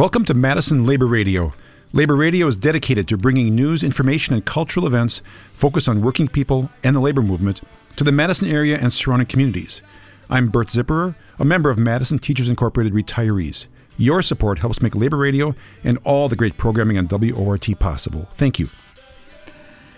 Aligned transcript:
Welcome 0.00 0.24
to 0.24 0.32
Madison 0.32 0.86
Labor 0.86 1.04
Radio. 1.04 1.52
Labor 1.92 2.16
Radio 2.16 2.46
is 2.46 2.56
dedicated 2.56 3.06
to 3.08 3.18
bringing 3.18 3.54
news, 3.54 3.84
information, 3.84 4.34
and 4.34 4.42
cultural 4.42 4.86
events 4.86 5.20
focused 5.52 5.90
on 5.90 6.00
working 6.00 6.26
people 6.26 6.70
and 6.82 6.96
the 6.96 7.00
labor 7.00 7.20
movement 7.20 7.60
to 7.96 8.04
the 8.04 8.10
Madison 8.10 8.48
area 8.48 8.78
and 8.78 8.94
surrounding 8.94 9.26
communities. 9.26 9.82
I'm 10.30 10.48
Bert 10.48 10.68
Zipperer, 10.68 11.16
a 11.38 11.44
member 11.44 11.68
of 11.68 11.76
Madison 11.76 12.18
Teachers 12.18 12.48
Incorporated 12.48 12.94
Retirees. 12.94 13.66
Your 13.98 14.22
support 14.22 14.60
helps 14.60 14.80
make 14.80 14.94
Labor 14.94 15.18
Radio 15.18 15.54
and 15.84 15.98
all 16.02 16.30
the 16.30 16.34
great 16.34 16.56
programming 16.56 16.96
on 16.96 17.06
WORT 17.06 17.78
possible. 17.78 18.26
Thank 18.32 18.58
you. 18.58 18.70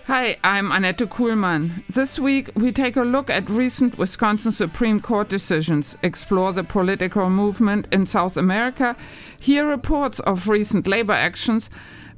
Hi, 0.07 0.35
I'm 0.43 0.69
Annette 0.69 0.97
Kuhlmann. 1.09 1.83
This 1.87 2.19
week, 2.19 2.49
we 2.55 2.73
take 2.73 2.97
a 2.97 3.03
look 3.03 3.29
at 3.29 3.49
recent 3.49 3.97
Wisconsin 3.97 4.51
Supreme 4.51 4.99
Court 4.99 5.29
decisions, 5.29 5.97
explore 6.03 6.51
the 6.51 6.65
political 6.65 7.29
movement 7.29 7.87
in 7.89 8.05
South 8.05 8.35
America, 8.35 8.97
hear 9.39 9.65
reports 9.65 10.19
of 10.19 10.49
recent 10.49 10.87
labor 10.87 11.13
actions, 11.13 11.69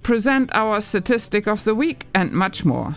present 0.02 0.50
our 0.54 0.82
statistic 0.82 1.48
of 1.48 1.64
the 1.64 1.76
week, 1.76 2.08
and 2.16 2.32
much 2.32 2.66
more. 2.66 2.96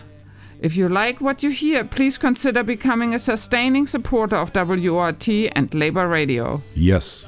If 0.60 0.74
you 0.74 0.88
like 0.88 1.20
what 1.20 1.42
you 1.42 1.50
hear, 1.50 1.84
please 1.84 2.16
consider 2.16 2.62
becoming 2.62 3.14
a 3.14 3.18
sustaining 3.18 3.86
supporter 3.86 4.36
of 4.36 4.54
WRT 4.54 5.52
and 5.54 5.72
Labor 5.74 6.08
Radio. 6.08 6.62
Yes. 6.74 7.26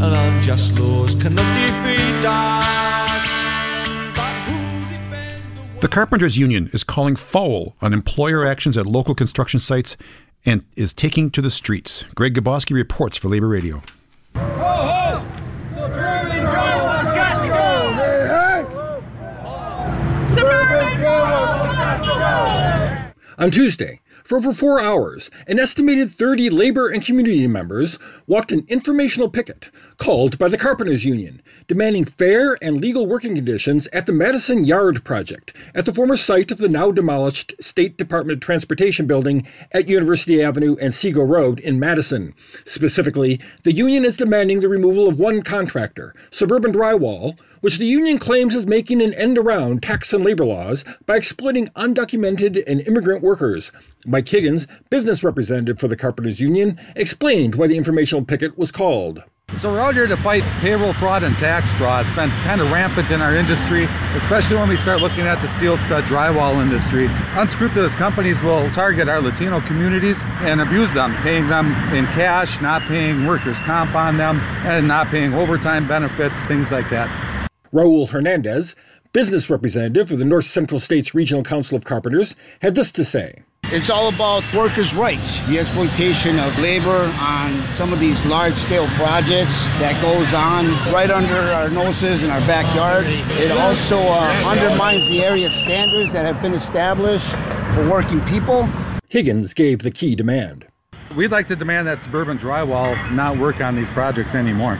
and 0.00 0.02
unjust 0.02 0.78
laws 0.78 1.14
cannot 1.14 1.54
defeat 1.54 2.24
us. 2.26 2.97
The 5.80 5.86
Carpenters 5.86 6.36
Union 6.36 6.70
is 6.72 6.82
calling 6.82 7.14
foul 7.14 7.76
on 7.80 7.92
employer 7.92 8.44
actions 8.44 8.76
at 8.76 8.84
local 8.84 9.14
construction 9.14 9.60
sites 9.60 9.96
and 10.44 10.64
is 10.74 10.92
taking 10.92 11.30
to 11.30 11.40
the 11.40 11.50
streets. 11.50 12.04
Greg 12.16 12.34
Gaboski 12.34 12.74
reports 12.74 13.16
for 13.16 13.28
Labor 13.28 13.46
Radio. 13.46 13.80
On 23.38 23.52
Tuesday, 23.52 24.00
for 24.24 24.36
over 24.36 24.52
four 24.52 24.80
hours, 24.80 25.30
an 25.46 25.60
estimated 25.60 26.12
30 26.12 26.50
labor 26.50 26.88
and 26.88 27.04
community 27.04 27.46
members 27.46 28.00
walked 28.26 28.50
an 28.50 28.66
informational 28.66 29.30
picket 29.30 29.70
called 29.98 30.38
by 30.38 30.48
the 30.48 30.56
Carpenters 30.56 31.04
Union, 31.04 31.42
demanding 31.66 32.04
fair 32.04 32.56
and 32.62 32.80
legal 32.80 33.06
working 33.06 33.34
conditions 33.34 33.86
at 33.88 34.06
the 34.06 34.12
Madison 34.12 34.64
Yard 34.64 35.04
project 35.04 35.54
at 35.74 35.84
the 35.84 35.92
former 35.92 36.16
site 36.16 36.50
of 36.50 36.58
the 36.58 36.68
now 36.68 36.90
demolished 36.90 37.52
State 37.60 37.98
Department 37.98 38.36
of 38.36 38.40
Transportation 38.40 39.06
building 39.06 39.46
at 39.72 39.88
University 39.88 40.42
Avenue 40.42 40.76
and 40.80 40.92
Segoe 40.92 41.28
Road 41.28 41.58
in 41.60 41.78
Madison. 41.80 42.32
Specifically, 42.64 43.40
the 43.64 43.74
union 43.74 44.04
is 44.04 44.16
demanding 44.16 44.60
the 44.60 44.68
removal 44.68 45.08
of 45.08 45.18
one 45.18 45.42
contractor, 45.42 46.14
Suburban 46.30 46.72
Drywall, 46.72 47.38
which 47.60 47.78
the 47.78 47.86
union 47.86 48.18
claims 48.18 48.54
is 48.54 48.66
making 48.66 49.02
an 49.02 49.12
end 49.14 49.36
around 49.36 49.82
tax 49.82 50.12
and 50.12 50.24
labor 50.24 50.44
laws 50.44 50.84
by 51.06 51.16
exploiting 51.16 51.66
undocumented 51.76 52.62
and 52.66 52.80
immigrant 52.82 53.20
workers. 53.20 53.72
Mike 54.06 54.28
Higgins, 54.28 54.68
business 54.90 55.24
representative 55.24 55.78
for 55.78 55.88
the 55.88 55.96
Carpenters 55.96 56.38
Union, 56.38 56.80
explained 56.94 57.56
why 57.56 57.66
the 57.66 57.76
informational 57.76 58.24
picket 58.24 58.56
was 58.56 58.70
called. 58.70 59.24
So 59.58 59.72
we're 59.72 59.80
out 59.80 59.94
here 59.94 60.06
to 60.06 60.16
fight 60.16 60.44
payroll 60.60 60.92
fraud 60.92 61.24
and 61.24 61.36
tax 61.36 61.72
fraud. 61.72 62.06
It's 62.06 62.14
been 62.14 62.30
kind 62.44 62.60
of 62.60 62.70
rampant 62.70 63.10
in 63.10 63.20
our 63.20 63.34
industry, 63.34 63.88
especially 64.14 64.54
when 64.54 64.68
we 64.68 64.76
start 64.76 65.00
looking 65.00 65.26
at 65.26 65.42
the 65.42 65.48
steel 65.48 65.76
stud 65.76 66.04
drywall 66.04 66.62
industry. 66.62 67.08
Unscrupulous 67.32 67.92
companies 67.96 68.40
will 68.40 68.70
target 68.70 69.08
our 69.08 69.20
Latino 69.20 69.60
communities 69.62 70.22
and 70.42 70.60
abuse 70.60 70.92
them, 70.94 71.12
paying 71.22 71.48
them 71.48 71.72
in 71.92 72.04
cash, 72.06 72.60
not 72.60 72.82
paying 72.82 73.26
workers' 73.26 73.60
comp 73.62 73.96
on 73.96 74.16
them, 74.16 74.38
and 74.64 74.86
not 74.86 75.08
paying 75.08 75.34
overtime 75.34 75.88
benefits, 75.88 76.38
things 76.46 76.70
like 76.70 76.88
that. 76.90 77.08
Raul 77.72 78.08
Hernandez, 78.08 78.76
business 79.12 79.50
representative 79.50 80.08
for 80.08 80.16
the 80.16 80.24
North 80.24 80.44
Central 80.44 80.78
States 80.78 81.16
Regional 81.16 81.42
Council 81.42 81.76
of 81.76 81.84
Carpenters, 81.84 82.36
had 82.62 82.76
this 82.76 82.92
to 82.92 83.04
say. 83.04 83.42
It's 83.70 83.90
all 83.90 84.08
about 84.08 84.42
workers' 84.54 84.94
rights, 84.94 85.42
the 85.46 85.58
exploitation 85.58 86.38
of 86.38 86.58
labor 86.58 87.12
on 87.20 87.52
some 87.76 87.92
of 87.92 88.00
these 88.00 88.24
large 88.24 88.54
scale 88.54 88.86
projects 88.96 89.62
that 89.78 90.00
goes 90.00 90.32
on 90.32 90.64
right 90.90 91.10
under 91.10 91.36
our 91.36 91.68
noses 91.68 92.22
in 92.22 92.30
our 92.30 92.40
backyard. 92.40 93.04
It 93.06 93.50
also 93.50 93.98
uh, 93.98 94.42
undermines 94.46 95.06
the 95.08 95.22
area 95.22 95.50
standards 95.50 96.14
that 96.14 96.24
have 96.24 96.40
been 96.40 96.54
established 96.54 97.28
for 97.74 97.86
working 97.90 98.24
people. 98.24 98.66
Higgins 99.10 99.52
gave 99.52 99.80
the 99.80 99.90
key 99.90 100.14
demand. 100.14 100.66
We'd 101.14 101.30
like 101.30 101.46
to 101.48 101.56
demand 101.56 101.88
that 101.88 102.00
Suburban 102.00 102.38
Drywall 102.38 103.12
not 103.12 103.36
work 103.36 103.60
on 103.60 103.76
these 103.76 103.90
projects 103.90 104.34
anymore. 104.34 104.78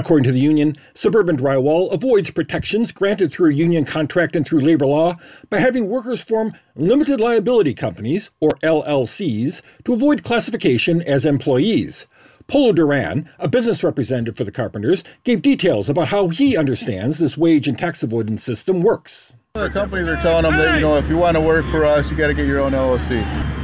According 0.00 0.24
to 0.24 0.32
the 0.32 0.40
union, 0.40 0.76
Suburban 0.94 1.36
Drywall 1.36 1.92
avoids 1.92 2.30
protections 2.30 2.90
granted 2.90 3.30
through 3.30 3.50
a 3.50 3.54
union 3.54 3.84
contract 3.84 4.34
and 4.34 4.46
through 4.46 4.62
labor 4.62 4.86
law 4.86 5.18
by 5.50 5.58
having 5.58 5.88
workers 5.88 6.22
form 6.22 6.54
limited 6.74 7.20
liability 7.20 7.74
companies, 7.74 8.30
or 8.40 8.52
LLCs, 8.62 9.60
to 9.84 9.92
avoid 9.92 10.24
classification 10.24 11.02
as 11.02 11.26
employees. 11.26 12.06
Polo 12.48 12.72
Duran, 12.72 13.28
a 13.38 13.46
business 13.46 13.84
representative 13.84 14.38
for 14.38 14.44
the 14.44 14.50
Carpenters, 14.50 15.04
gave 15.22 15.42
details 15.42 15.90
about 15.90 16.08
how 16.08 16.28
he 16.28 16.56
understands 16.56 17.18
this 17.18 17.36
wage 17.36 17.68
and 17.68 17.76
tax 17.76 18.02
avoidance 18.02 18.42
system 18.42 18.80
works. 18.80 19.34
The 19.52 19.68
companies 19.68 20.08
are 20.08 20.16
telling 20.16 20.44
them 20.44 20.56
that, 20.56 20.76
you 20.76 20.80
know, 20.80 20.96
if 20.96 21.10
you 21.10 21.18
want 21.18 21.36
to 21.36 21.42
work 21.42 21.66
for 21.66 21.84
us, 21.84 22.10
you 22.10 22.16
got 22.16 22.28
to 22.28 22.34
get 22.34 22.46
your 22.46 22.60
own 22.60 22.72
LLC. 22.72 23.59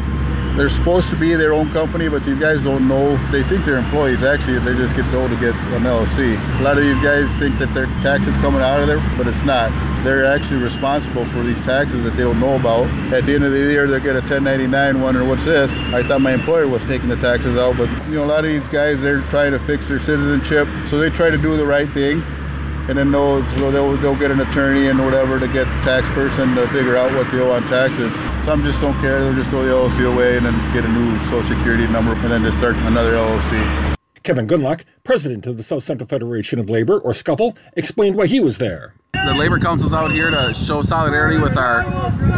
They're 0.56 0.70
supposed 0.70 1.10
to 1.10 1.16
be 1.16 1.34
their 1.34 1.52
own 1.52 1.70
company, 1.70 2.08
but 2.08 2.24
these 2.24 2.38
guys 2.38 2.64
don't 2.64 2.88
know. 2.88 3.18
They 3.30 3.42
think 3.42 3.66
they're 3.66 3.76
employees. 3.76 4.22
Actually, 4.22 4.58
they 4.60 4.74
just 4.74 4.96
get 4.96 5.04
told 5.10 5.28
to 5.28 5.36
get 5.36 5.54
an 5.54 5.82
LLC. 5.82 6.60
A 6.60 6.62
lot 6.62 6.78
of 6.78 6.82
these 6.82 6.98
guys 7.02 7.30
think 7.38 7.58
that 7.58 7.74
their 7.74 7.84
taxes 8.00 8.34
coming 8.36 8.62
out 8.62 8.80
of 8.80 8.86
there, 8.86 8.98
but 9.18 9.26
it's 9.26 9.42
not. 9.42 9.70
They're 10.02 10.24
actually 10.24 10.62
responsible 10.62 11.26
for 11.26 11.42
these 11.42 11.60
taxes 11.66 12.02
that 12.04 12.16
they 12.16 12.22
don't 12.22 12.40
know 12.40 12.56
about. 12.56 12.84
At 13.12 13.26
the 13.26 13.34
end 13.34 13.44
of 13.44 13.52
the 13.52 13.58
year, 13.58 13.86
they'll 13.86 14.00
get 14.00 14.16
a 14.16 14.20
1099 14.20 15.02
wondering 15.02 15.28
what's 15.28 15.44
this. 15.44 15.70
I 15.92 16.02
thought 16.02 16.22
my 16.22 16.32
employer 16.32 16.66
was 16.66 16.82
taking 16.84 17.10
the 17.10 17.16
taxes 17.16 17.58
out, 17.58 17.76
but 17.76 17.90
you 18.08 18.14
know, 18.14 18.24
a 18.24 18.26
lot 18.26 18.38
of 18.38 18.50
these 18.50 18.66
guys 18.68 19.02
they're 19.02 19.20
trying 19.28 19.52
to 19.52 19.58
fix 19.58 19.88
their 19.88 19.98
citizenship, 19.98 20.66
so 20.88 20.96
they 20.98 21.10
try 21.10 21.28
to 21.28 21.36
do 21.36 21.54
the 21.58 21.66
right 21.66 21.90
thing 21.90 22.22
and 22.88 22.96
then 22.96 23.10
they'll 23.10 23.44
so 23.48 23.70
they'll, 23.70 23.96
they'll 23.96 24.16
get 24.16 24.30
an 24.30 24.40
attorney 24.40 24.88
and 24.88 25.04
whatever 25.04 25.40
to 25.40 25.48
get 25.48 25.64
tax 25.82 26.08
person 26.10 26.54
to 26.54 26.68
figure 26.68 26.96
out 26.96 27.12
what 27.12 27.30
they 27.32 27.40
owe 27.40 27.50
on 27.50 27.66
taxes. 27.66 28.12
Some 28.46 28.62
just 28.62 28.80
don't 28.80 28.94
care; 29.00 29.18
they'll 29.18 29.34
just 29.34 29.50
throw 29.50 29.64
the 29.64 29.72
LLC 29.72 30.06
away 30.06 30.36
and 30.36 30.46
then 30.46 30.54
get 30.72 30.84
a 30.84 30.88
new 30.88 31.18
Social 31.24 31.56
Security 31.56 31.88
number 31.88 32.12
and 32.12 32.30
then 32.30 32.44
just 32.44 32.56
start 32.56 32.76
another 32.76 33.14
LLC. 33.14 33.96
Kevin 34.22 34.46
Gunlock, 34.46 34.84
president 35.02 35.46
of 35.46 35.56
the 35.56 35.64
South 35.64 35.82
Central 35.82 36.06
Federation 36.06 36.60
of 36.60 36.70
Labor, 36.70 37.00
or 37.00 37.12
SCUFL, 37.12 37.56
explained 37.72 38.14
why 38.14 38.28
he 38.28 38.38
was 38.38 38.58
there. 38.58 38.94
The 39.14 39.34
Labor 39.34 39.58
Council's 39.58 39.92
out 39.92 40.12
here 40.12 40.30
to 40.30 40.54
show 40.54 40.80
solidarity 40.82 41.38
with 41.38 41.58
our 41.58 41.82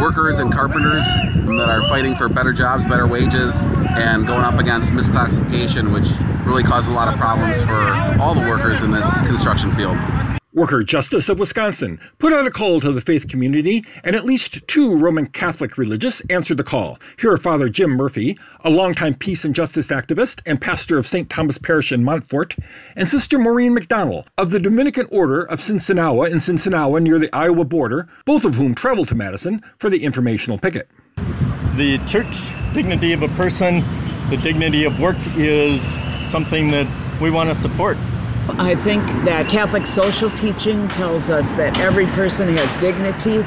workers 0.01 0.39
and 0.39 0.51
carpenters 0.51 1.05
that 1.45 1.69
are 1.69 1.87
fighting 1.87 2.15
for 2.15 2.27
better 2.27 2.53
jobs, 2.53 2.85
better 2.85 3.05
wages, 3.05 3.55
and 3.89 4.25
going 4.25 4.41
up 4.41 4.59
against 4.59 4.89
misclassification, 4.89 5.93
which 5.93 6.09
really 6.43 6.63
causes 6.63 6.89
a 6.89 6.93
lot 6.93 7.07
of 7.07 7.19
problems 7.19 7.61
for 7.61 8.19
all 8.19 8.33
the 8.33 8.41
workers 8.41 8.81
in 8.81 8.89
this 8.89 9.05
construction 9.27 9.71
field. 9.73 9.95
Worker 10.59 10.83
Justice 10.83 11.29
of 11.29 11.39
Wisconsin 11.39 12.01
put 12.17 12.33
out 12.33 12.45
a 12.45 12.51
call 12.51 12.81
to 12.81 12.91
the 12.91 12.99
faith 12.99 13.29
community, 13.29 13.85
and 14.03 14.13
at 14.13 14.25
least 14.25 14.67
two 14.67 14.93
Roman 14.93 15.27
Catholic 15.27 15.77
religious 15.77 16.21
answered 16.29 16.57
the 16.57 16.65
call. 16.65 16.99
Here 17.17 17.31
are 17.31 17.37
Father 17.37 17.69
Jim 17.69 17.91
Murphy, 17.91 18.37
a 18.65 18.69
longtime 18.69 19.13
peace 19.13 19.45
and 19.45 19.55
justice 19.55 19.87
activist 19.87 20.41
and 20.45 20.59
pastor 20.59 20.97
of 20.97 21.07
St. 21.07 21.29
Thomas 21.29 21.57
Parish 21.57 21.93
in 21.93 22.03
Montfort, 22.03 22.57
and 22.97 23.07
Sister 23.07 23.39
Maureen 23.39 23.73
McDonald 23.73 24.29
of 24.37 24.49
the 24.49 24.59
Dominican 24.59 25.07
Order 25.11 25.43
of 25.43 25.59
Sinsinawa 25.59 26.29
in 26.29 26.39
Sinsinawa 26.39 27.01
near 27.01 27.19
the 27.19 27.33
Iowa 27.33 27.63
border, 27.63 28.09
both 28.25 28.43
of 28.43 28.55
whom 28.55 28.75
traveled 28.75 29.07
to 29.07 29.15
Madison 29.15 29.63
for 29.77 29.89
the 29.89 30.03
informational 30.03 30.57
picket. 30.57 30.89
The 31.77 31.99
church 31.99 32.35
dignity 32.73 33.13
of 33.13 33.23
a 33.23 33.29
person, 33.29 33.85
the 34.29 34.35
dignity 34.35 34.83
of 34.83 34.99
work 34.99 35.15
is 35.37 35.81
something 36.29 36.71
that 36.71 37.21
we 37.21 37.31
want 37.31 37.47
to 37.47 37.55
support. 37.55 37.95
I 38.57 38.75
think 38.75 39.05
that 39.25 39.49
Catholic 39.49 39.85
social 39.85 40.29
teaching 40.31 40.87
tells 40.87 41.29
us 41.29 41.53
that 41.53 41.77
every 41.79 42.05
person 42.07 42.47
has 42.49 42.81
dignity 42.81 43.43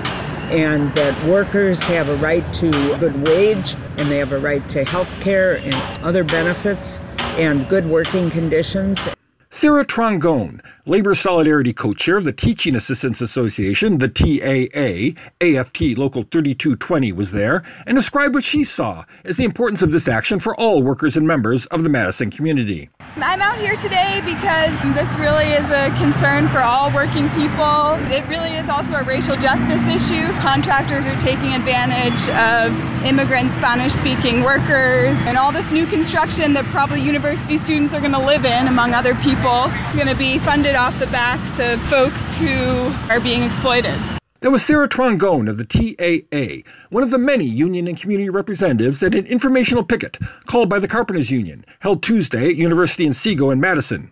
and 0.52 0.94
that 0.94 1.26
workers 1.26 1.82
have 1.82 2.08
a 2.08 2.16
right 2.16 2.44
to 2.54 2.68
a 2.92 2.98
good 2.98 3.26
wage 3.26 3.74
and 3.96 4.10
they 4.10 4.18
have 4.18 4.32
a 4.32 4.38
right 4.38 4.66
to 4.68 4.84
health 4.84 5.12
care 5.20 5.56
and 5.56 5.74
other 6.04 6.24
benefits 6.24 7.00
and 7.38 7.68
good 7.68 7.86
working 7.86 8.30
conditions. 8.30 9.08
Sarah 9.50 9.84
Trongone, 9.84 10.60
Labor 10.84 11.14
Solidarity 11.14 11.72
co 11.72 11.94
chair 11.94 12.16
of 12.16 12.24
the 12.24 12.32
Teaching 12.32 12.74
Assistants 12.74 13.20
Association, 13.20 13.98
the 13.98 14.08
TAA, 14.08 15.14
AFT 15.40 15.96
Local 15.96 16.24
3220, 16.24 17.12
was 17.12 17.30
there 17.30 17.62
and 17.86 17.94
described 17.94 18.34
what 18.34 18.42
she 18.42 18.64
saw 18.64 19.04
as 19.24 19.36
the 19.36 19.44
importance 19.44 19.82
of 19.82 19.92
this 19.92 20.08
action 20.08 20.40
for 20.40 20.56
all 20.56 20.82
workers 20.82 21.16
and 21.16 21.24
members 21.24 21.66
of 21.66 21.84
the 21.84 21.88
Madison 21.88 22.32
community. 22.32 22.90
I'm 23.14 23.40
out 23.40 23.58
here 23.58 23.76
today 23.76 24.22
because 24.24 24.74
this 24.96 25.08
really 25.20 25.46
is 25.54 25.64
a 25.70 25.94
concern 26.02 26.48
for 26.48 26.58
all 26.58 26.90
working 26.90 27.28
people. 27.30 27.94
It 28.10 28.26
really 28.26 28.50
is 28.54 28.68
also 28.68 28.94
a 28.94 29.04
racial 29.04 29.36
justice 29.36 29.82
issue. 29.86 30.26
Contractors 30.40 31.06
are 31.06 31.20
taking 31.20 31.54
advantage 31.54 32.18
of 32.34 32.74
immigrant 33.04 33.52
Spanish 33.52 33.92
speaking 33.92 34.42
workers 34.42 35.18
and 35.30 35.38
all 35.38 35.52
this 35.52 35.70
new 35.70 35.86
construction 35.86 36.52
that 36.54 36.64
probably 36.66 37.00
university 37.00 37.56
students 37.56 37.94
are 37.94 38.00
going 38.00 38.12
to 38.12 38.18
live 38.18 38.44
in, 38.44 38.66
among 38.66 38.94
other 38.94 39.14
people, 39.16 39.66
is 39.66 39.94
going 39.94 40.08
to 40.08 40.16
be 40.16 40.40
funded 40.40 40.71
off 40.74 40.98
the 40.98 41.06
backs 41.06 41.58
of 41.60 41.82
folks 41.88 42.20
who 42.36 42.94
are 43.10 43.20
being 43.20 43.42
exploited. 43.42 43.98
That 44.40 44.50
was 44.50 44.64
Sarah 44.64 44.88
Trongone 44.88 45.48
of 45.48 45.56
the 45.56 45.64
TAA, 45.64 46.68
one 46.90 47.04
of 47.04 47.10
the 47.10 47.18
many 47.18 47.44
union 47.44 47.86
and 47.86 47.96
community 47.96 48.28
representatives 48.28 49.02
at 49.02 49.14
an 49.14 49.26
informational 49.26 49.84
picket 49.84 50.18
called 50.46 50.68
by 50.68 50.80
the 50.80 50.88
Carpenters 50.88 51.30
Union, 51.30 51.64
held 51.78 52.02
Tuesday 52.02 52.48
at 52.48 52.56
University 52.56 53.06
Otsego 53.06 53.50
in 53.50 53.60
Madison. 53.60 54.10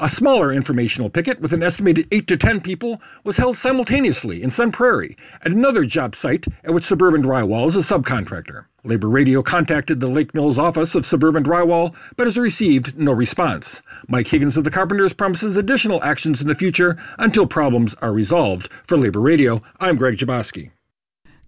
A 0.00 0.08
smaller 0.08 0.52
informational 0.52 1.10
picket 1.10 1.40
with 1.40 1.52
an 1.52 1.60
estimated 1.60 2.06
8 2.12 2.28
to 2.28 2.36
10 2.36 2.60
people 2.60 3.02
was 3.24 3.36
held 3.36 3.56
simultaneously 3.56 4.44
in 4.44 4.48
Sun 4.48 4.70
Prairie 4.70 5.16
at 5.42 5.50
another 5.50 5.84
job 5.84 6.14
site 6.14 6.46
at 6.62 6.72
which 6.72 6.84
Suburban 6.84 7.20
Drywall 7.20 7.66
is 7.66 7.74
a 7.74 7.80
subcontractor. 7.80 8.66
Labor 8.84 9.08
Radio 9.08 9.42
contacted 9.42 9.98
the 9.98 10.06
Lake 10.06 10.34
Mills 10.34 10.56
office 10.56 10.94
of 10.94 11.04
Suburban 11.04 11.42
Drywall 11.42 11.96
but 12.14 12.28
has 12.28 12.38
received 12.38 12.96
no 12.96 13.10
response. 13.10 13.82
Mike 14.06 14.28
Higgins 14.28 14.56
of 14.56 14.62
the 14.62 14.70
Carpenters 14.70 15.12
promises 15.12 15.56
additional 15.56 16.00
actions 16.04 16.40
in 16.40 16.46
the 16.46 16.54
future 16.54 16.96
until 17.18 17.48
problems 17.48 17.94
are 17.94 18.12
resolved. 18.12 18.70
For 18.86 18.96
Labor 18.96 19.20
Radio, 19.20 19.62
I'm 19.80 19.96
Greg 19.96 20.16
Jaboski. 20.16 20.70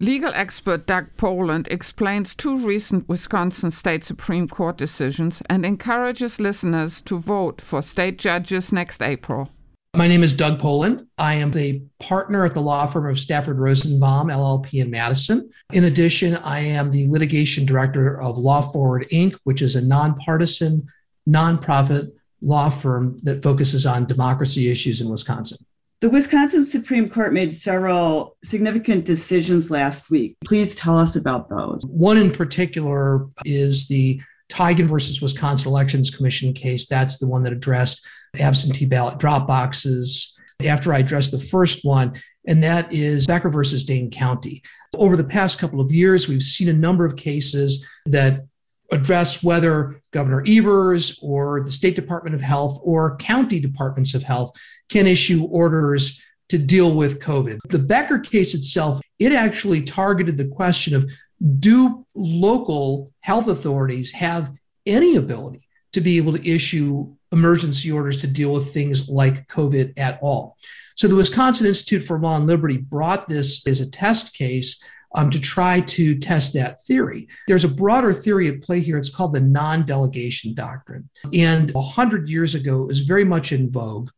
Legal 0.03 0.33
expert 0.35 0.87
Doug 0.87 1.09
Poland 1.19 1.69
explains 1.71 2.35
two 2.35 2.57
recent 2.57 3.07
Wisconsin 3.07 3.71
State 3.71 4.03
Supreme 4.03 4.49
Court 4.49 4.79
decisions 4.79 5.43
and 5.51 5.67
encourages 5.67 6.41
listeners 6.41 7.03
to 7.03 7.19
vote 7.19 7.61
for 7.61 7.83
state 7.83 8.17
judges 8.17 8.73
next 8.73 9.03
April. 9.03 9.51
My 9.95 10.09
name 10.09 10.23
is 10.23 10.33
Doug 10.33 10.59
Poland. 10.59 11.07
I 11.19 11.35
am 11.35 11.51
the 11.51 11.83
partner 11.99 12.47
at 12.47 12.55
the 12.55 12.63
law 12.63 12.87
firm 12.87 13.11
of 13.11 13.19
Stafford 13.19 13.59
Rosenbaum, 13.59 14.29
LLP 14.29 14.81
in 14.81 14.91
Madison. 14.91 15.51
In 15.75 15.85
addition, 15.85 16.37
I 16.37 16.61
am 16.61 16.91
the 16.91 17.11
litigation 17.11 17.67
director 17.67 18.19
of 18.23 18.39
Law 18.39 18.63
Forward 18.63 19.07
Inc., 19.13 19.37
which 19.45 19.61
is 19.61 19.77
a 19.77 19.83
nonpartisan, 19.83 20.87
nonprofit 21.29 22.11
law 22.41 22.71
firm 22.71 23.19
that 23.25 23.43
focuses 23.43 23.85
on 23.85 24.07
democracy 24.07 24.71
issues 24.71 25.03
in 25.03 25.11
Wisconsin. 25.11 25.59
The 26.01 26.09
Wisconsin 26.09 26.65
Supreme 26.65 27.11
Court 27.11 27.35
made 27.35 27.55
several 27.55 28.39
significant 28.43 29.05
decisions 29.05 29.71
last 29.71 30.09
week. 30.11 30.35
Please 30.47 30.75
tell 30.75 30.99
us 30.99 31.15
about 31.15 31.51
those. 31.51 31.83
One 31.87 32.17
in 32.17 32.31
particular 32.31 33.27
is 33.45 33.87
the 33.87 34.19
Teigen 34.49 34.89
versus 34.89 35.21
Wisconsin 35.21 35.69
Elections 35.69 36.09
Commission 36.09 36.55
case. 36.55 36.87
That's 36.87 37.19
the 37.19 37.29
one 37.29 37.43
that 37.43 37.53
addressed 37.53 38.07
absentee 38.39 38.87
ballot 38.87 39.19
drop 39.19 39.47
boxes. 39.47 40.35
After 40.65 40.95
I 40.95 41.01
addressed 41.01 41.33
the 41.33 41.39
first 41.39 41.85
one, 41.85 42.15
and 42.47 42.63
that 42.65 42.91
is 42.93 43.27
Becker 43.27 43.51
versus 43.51 43.85
Dane 43.85 44.11
County. 44.11 44.63
Over 44.95 45.17
the 45.17 45.25
past 45.25 45.59
couple 45.59 45.83
of 45.83 45.93
years, 45.93 46.29
we've 46.29 46.43
seen 46.43 46.69
a 46.71 46.73
number 46.75 47.05
of 47.05 47.17
cases 47.17 47.87
that 48.07 48.47
address 48.91 49.43
whether 49.43 50.01
Governor 50.11 50.45
Evers 50.47 51.19
or 51.23 51.63
the 51.63 51.73
State 51.73 51.95
Department 51.95 52.35
of 52.35 52.41
Health 52.41 52.81
or 52.83 53.17
county 53.17 53.61
departments 53.61 54.15
of 54.15 54.23
health 54.23 54.57
can 54.89 55.07
issue 55.07 55.45
orders 55.45 56.23
to 56.49 56.59
deal 56.59 56.93
with 56.93 57.21
COVID. 57.21 57.61
The 57.69 57.79
Becker 57.79 58.19
case 58.19 58.55
itself, 58.55 59.01
it 59.19 59.33
actually 59.33 59.83
targeted 59.83 60.37
the 60.37 60.49
question 60.49 60.95
of 60.95 61.11
do 61.59 62.05
local 62.15 63.13
health 63.21 63.47
authorities 63.47 64.13
have 64.13 64.53
any 64.85 65.17
ability 65.17 65.69
to 65.93 66.01
be 66.01 66.17
able 66.17 66.37
to 66.37 66.49
issue 66.49 67.15
emergency 67.33 67.91
orders 67.91 68.21
to 68.21 68.27
deal 68.27 68.53
with 68.53 68.73
things 68.75 69.09
like 69.09 69.49
COVID 69.49 69.93
at 69.97 70.19
all? 70.21 70.57
So 70.97 71.09
the 71.09 71.15
Wisconsin 71.15 71.67
Institute 71.67 72.05
for 72.05 72.19
Law 72.19 72.37
and 72.37 72.47
Liberty 72.47 72.77
brought 72.77 73.29
this 73.29 73.67
as 73.67 73.81
a 73.81 73.89
test 73.89 74.35
case 74.35 74.83
um, 75.15 75.31
to 75.31 75.41
try 75.41 75.81
to 75.81 76.19
test 76.19 76.53
that 76.55 76.81
theory. 76.83 77.29
There's 77.49 77.65
a 77.65 77.69
broader 77.69 78.13
theory 78.13 78.49
at 78.49 78.63
play 78.63 78.81
here. 78.81 78.99
It's 78.99 79.15
called 79.15 79.33
the 79.33 79.41
non 79.41 79.85
delegation 79.87 80.55
doctrine. 80.55 81.09
And 81.35 81.73
100 81.73 82.29
years 82.29 82.55
ago, 82.55 82.83
it 82.83 82.87
was 82.89 83.01
very 83.01 83.25
much 83.25 83.53
in 83.53 83.71
vogue. 83.71 84.11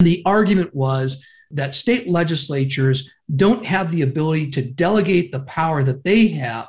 And 0.00 0.06
The 0.06 0.22
argument 0.26 0.74
was 0.74 1.24
that 1.52 1.74
state 1.74 2.08
legislatures 2.08 3.10
don't 3.36 3.64
have 3.64 3.90
the 3.90 4.02
ability 4.02 4.50
to 4.52 4.62
delegate 4.62 5.32
the 5.32 5.40
power 5.40 5.82
that 5.82 6.02
they 6.02 6.28
have 6.28 6.68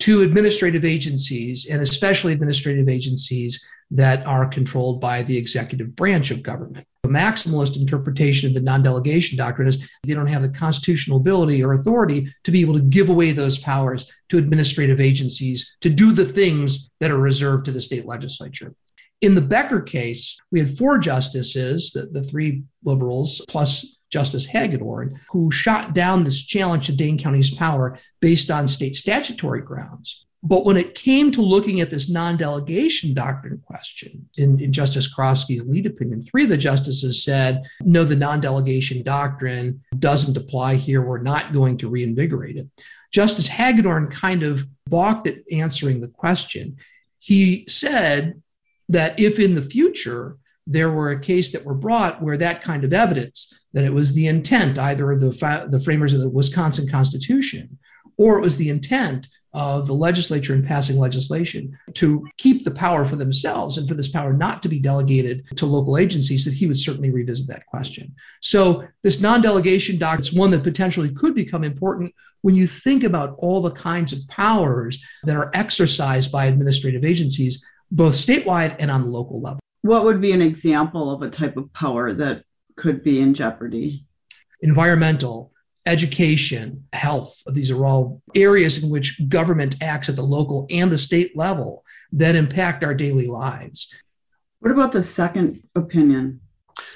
to 0.00 0.22
administrative 0.22 0.84
agencies, 0.84 1.66
and 1.70 1.80
especially 1.80 2.32
administrative 2.32 2.88
agencies 2.88 3.64
that 3.94 4.26
are 4.26 4.46
controlled 4.46 5.00
by 5.00 5.22
the 5.22 5.36
executive 5.36 5.94
branch 5.94 6.32
of 6.32 6.42
government. 6.42 6.86
The 7.04 7.08
maximalist 7.08 7.76
interpretation 7.76 8.48
of 8.48 8.54
the 8.54 8.60
non 8.60 8.82
delegation 8.82 9.38
doctrine 9.38 9.68
is 9.68 9.88
they 10.04 10.14
don't 10.14 10.26
have 10.26 10.42
the 10.42 10.48
constitutional 10.48 11.18
ability 11.18 11.62
or 11.62 11.72
authority 11.72 12.28
to 12.42 12.50
be 12.50 12.60
able 12.60 12.74
to 12.74 12.80
give 12.80 13.08
away 13.08 13.32
those 13.32 13.58
powers 13.58 14.10
to 14.30 14.38
administrative 14.38 15.00
agencies 15.00 15.76
to 15.80 15.90
do 15.90 16.10
the 16.10 16.24
things 16.24 16.90
that 16.98 17.12
are 17.12 17.18
reserved 17.18 17.66
to 17.66 17.72
the 17.72 17.80
state 17.80 18.04
legislature. 18.04 18.74
In 19.20 19.36
the 19.36 19.40
Becker 19.40 19.80
case, 19.80 20.38
we 20.50 20.58
had 20.58 20.76
four 20.76 20.98
justices, 20.98 21.92
the, 21.92 22.06
the 22.06 22.22
three 22.22 22.64
liberals 22.82 23.42
plus 23.48 23.98
Justice 24.10 24.46
Hagedorn, 24.46 25.20
who 25.30 25.50
shot 25.50 25.94
down 25.94 26.24
this 26.24 26.44
challenge 26.44 26.86
to 26.86 26.96
Dane 26.96 27.18
County's 27.18 27.54
power 27.54 27.98
based 28.20 28.50
on 28.50 28.66
state 28.66 28.96
statutory 28.96 29.60
grounds. 29.60 30.26
But 30.46 30.66
when 30.66 30.76
it 30.76 30.94
came 30.94 31.32
to 31.32 31.40
looking 31.40 31.80
at 31.80 31.88
this 31.88 32.10
non 32.10 32.36
delegation 32.36 33.14
doctrine 33.14 33.62
question 33.66 34.28
in, 34.36 34.60
in, 34.60 34.72
Justice 34.72 35.12
Karofsky's 35.12 35.66
lead 35.66 35.86
opinion, 35.86 36.22
three 36.22 36.44
of 36.44 36.50
the 36.50 36.58
justices 36.58 37.24
said, 37.24 37.66
no, 37.80 38.04
the 38.04 38.14
non 38.14 38.40
delegation 38.40 39.02
doctrine 39.02 39.82
doesn't 39.98 40.36
apply 40.36 40.74
here. 40.74 41.00
We're 41.00 41.22
not 41.22 41.54
going 41.54 41.78
to 41.78 41.88
reinvigorate 41.88 42.58
it. 42.58 42.68
Justice 43.10 43.46
Hagedorn 43.46 44.08
kind 44.08 44.42
of 44.42 44.66
balked 44.86 45.26
at 45.26 45.38
answering 45.50 46.02
the 46.02 46.08
question. 46.08 46.76
He 47.20 47.64
said 47.66 48.42
that 48.90 49.18
if 49.18 49.38
in 49.38 49.54
the 49.54 49.62
future 49.62 50.36
there 50.66 50.90
were 50.90 51.10
a 51.10 51.20
case 51.20 51.52
that 51.52 51.64
were 51.64 51.74
brought 51.74 52.22
where 52.22 52.36
that 52.36 52.60
kind 52.60 52.84
of 52.84 52.92
evidence, 52.92 53.52
that 53.72 53.84
it 53.84 53.94
was 53.94 54.12
the 54.12 54.26
intent 54.26 54.78
either 54.78 55.10
of 55.10 55.20
the, 55.20 55.66
the 55.70 55.80
framers 55.80 56.12
of 56.12 56.20
the 56.20 56.28
Wisconsin 56.28 56.86
Constitution 56.86 57.78
or 58.16 58.38
it 58.38 58.42
was 58.42 58.56
the 58.56 58.68
intent 58.68 59.28
of 59.54 59.86
the 59.86 59.94
legislature 59.94 60.54
in 60.54 60.64
passing 60.64 60.98
legislation 60.98 61.78
to 61.94 62.26
keep 62.36 62.64
the 62.64 62.70
power 62.70 63.04
for 63.04 63.16
themselves 63.16 63.78
and 63.78 63.88
for 63.88 63.94
this 63.94 64.08
power 64.08 64.32
not 64.32 64.62
to 64.62 64.68
be 64.68 64.78
delegated 64.78 65.46
to 65.56 65.64
local 65.64 65.96
agencies, 65.96 66.44
that 66.44 66.54
he 66.54 66.66
would 66.66 66.78
certainly 66.78 67.10
revisit 67.10 67.46
that 67.46 67.66
question. 67.66 68.14
So, 68.42 68.86
this 69.02 69.20
non 69.20 69.40
delegation 69.40 69.96
doc 69.96 70.20
is 70.20 70.32
one 70.32 70.50
that 70.50 70.62
potentially 70.62 71.10
could 71.10 71.34
become 71.34 71.64
important 71.64 72.14
when 72.42 72.54
you 72.54 72.66
think 72.66 73.04
about 73.04 73.36
all 73.38 73.62
the 73.62 73.70
kinds 73.70 74.12
of 74.12 74.26
powers 74.28 75.02
that 75.22 75.36
are 75.36 75.50
exercised 75.54 76.30
by 76.30 76.44
administrative 76.44 77.04
agencies 77.04 77.64
both 77.90 78.14
statewide 78.14 78.76
and 78.78 78.90
on 78.90 79.02
the 79.02 79.08
local 79.08 79.40
level. 79.40 79.60
What 79.82 80.04
would 80.04 80.20
be 80.20 80.32
an 80.32 80.42
example 80.42 81.10
of 81.10 81.22
a 81.22 81.30
type 81.30 81.56
of 81.56 81.72
power 81.72 82.12
that 82.12 82.44
could 82.76 83.02
be 83.02 83.20
in 83.20 83.34
jeopardy? 83.34 84.04
Environmental, 84.60 85.52
education, 85.86 86.86
health. 86.92 87.42
These 87.46 87.70
are 87.70 87.84
all 87.84 88.22
areas 88.34 88.82
in 88.82 88.90
which 88.90 89.20
government 89.28 89.76
acts 89.82 90.08
at 90.08 90.16
the 90.16 90.22
local 90.22 90.66
and 90.70 90.90
the 90.90 90.98
state 90.98 91.36
level 91.36 91.84
that 92.12 92.36
impact 92.36 92.84
our 92.84 92.94
daily 92.94 93.26
lives. 93.26 93.92
What 94.60 94.70
about 94.70 94.92
the 94.92 95.02
second 95.02 95.62
opinion? 95.74 96.40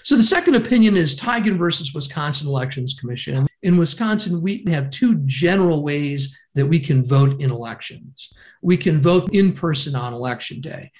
So 0.02 0.16
the 0.16 0.22
second 0.22 0.54
opinion 0.54 0.96
is 0.96 1.14
Teigen 1.14 1.58
versus 1.58 1.92
Wisconsin 1.94 2.48
Elections 2.48 2.94
Commission. 2.98 3.46
In 3.62 3.76
Wisconsin, 3.76 4.40
we 4.40 4.64
have 4.68 4.90
two 4.90 5.16
general 5.26 5.82
ways 5.82 6.36
that 6.54 6.66
we 6.66 6.80
can 6.80 7.04
vote 7.04 7.40
in 7.40 7.50
elections. 7.50 8.32
We 8.62 8.76
can 8.76 9.00
vote 9.00 9.30
in 9.32 9.52
person 9.52 9.94
on 9.94 10.14
election 10.14 10.60
day. 10.60 10.92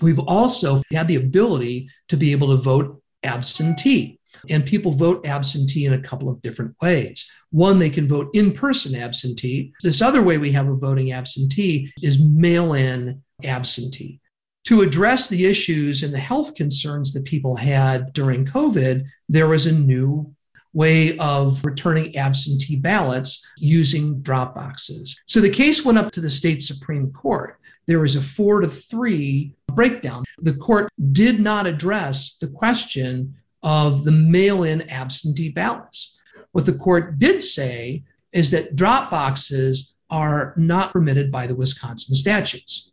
We've 0.00 0.18
also 0.18 0.82
had 0.92 1.08
the 1.08 1.16
ability 1.16 1.90
to 2.08 2.16
be 2.16 2.32
able 2.32 2.48
to 2.48 2.62
vote 2.62 3.02
absentee. 3.22 4.17
And 4.50 4.64
people 4.64 4.92
vote 4.92 5.26
absentee 5.26 5.86
in 5.86 5.94
a 5.94 6.00
couple 6.00 6.28
of 6.28 6.40
different 6.42 6.74
ways. 6.80 7.28
One, 7.50 7.78
they 7.78 7.90
can 7.90 8.06
vote 8.06 8.30
in 8.34 8.52
person 8.52 8.94
absentee. 8.94 9.72
This 9.82 10.02
other 10.02 10.22
way 10.22 10.38
we 10.38 10.52
have 10.52 10.68
of 10.68 10.78
voting 10.78 11.12
absentee 11.12 11.92
is 12.02 12.20
mail 12.20 12.74
in 12.74 13.22
absentee 13.44 14.20
to 14.68 14.82
address 14.82 15.28
the 15.28 15.46
issues 15.46 16.02
and 16.02 16.12
the 16.12 16.18
health 16.18 16.54
concerns 16.54 17.14
that 17.14 17.24
people 17.24 17.56
had 17.56 18.12
during 18.12 18.44
COVID, 18.44 19.02
there 19.26 19.48
was 19.48 19.66
a 19.66 19.72
new 19.72 20.34
way 20.74 21.16
of 21.16 21.64
returning 21.64 22.14
absentee 22.18 22.76
ballots 22.76 23.42
using 23.56 24.20
drop 24.20 24.54
boxes. 24.54 25.18
So 25.24 25.40
the 25.40 25.48
case 25.48 25.86
went 25.86 25.96
up 25.96 26.12
to 26.12 26.20
the 26.20 26.28
state 26.28 26.62
Supreme 26.62 27.10
Court. 27.12 27.58
There 27.86 28.00
was 28.00 28.14
a 28.14 28.20
four 28.20 28.60
to 28.60 28.68
three 28.68 29.54
breakdown. 29.68 30.24
The 30.36 30.52
court 30.52 30.90
did 31.12 31.40
not 31.40 31.66
address 31.66 32.36
the 32.38 32.48
question 32.48 33.36
of 33.62 34.04
the 34.04 34.12
mail 34.12 34.62
in 34.64 34.88
absentee 34.88 35.50
ballots. 35.50 36.18
What 36.52 36.66
the 36.66 36.72
court 36.72 37.18
did 37.18 37.42
say 37.42 38.04
is 38.32 38.50
that 38.50 38.76
drop 38.76 39.10
boxes 39.10 39.96
are 40.10 40.54
not 40.56 40.92
permitted 40.92 41.30
by 41.30 41.46
the 41.46 41.54
Wisconsin 41.54 42.14
statutes. 42.14 42.90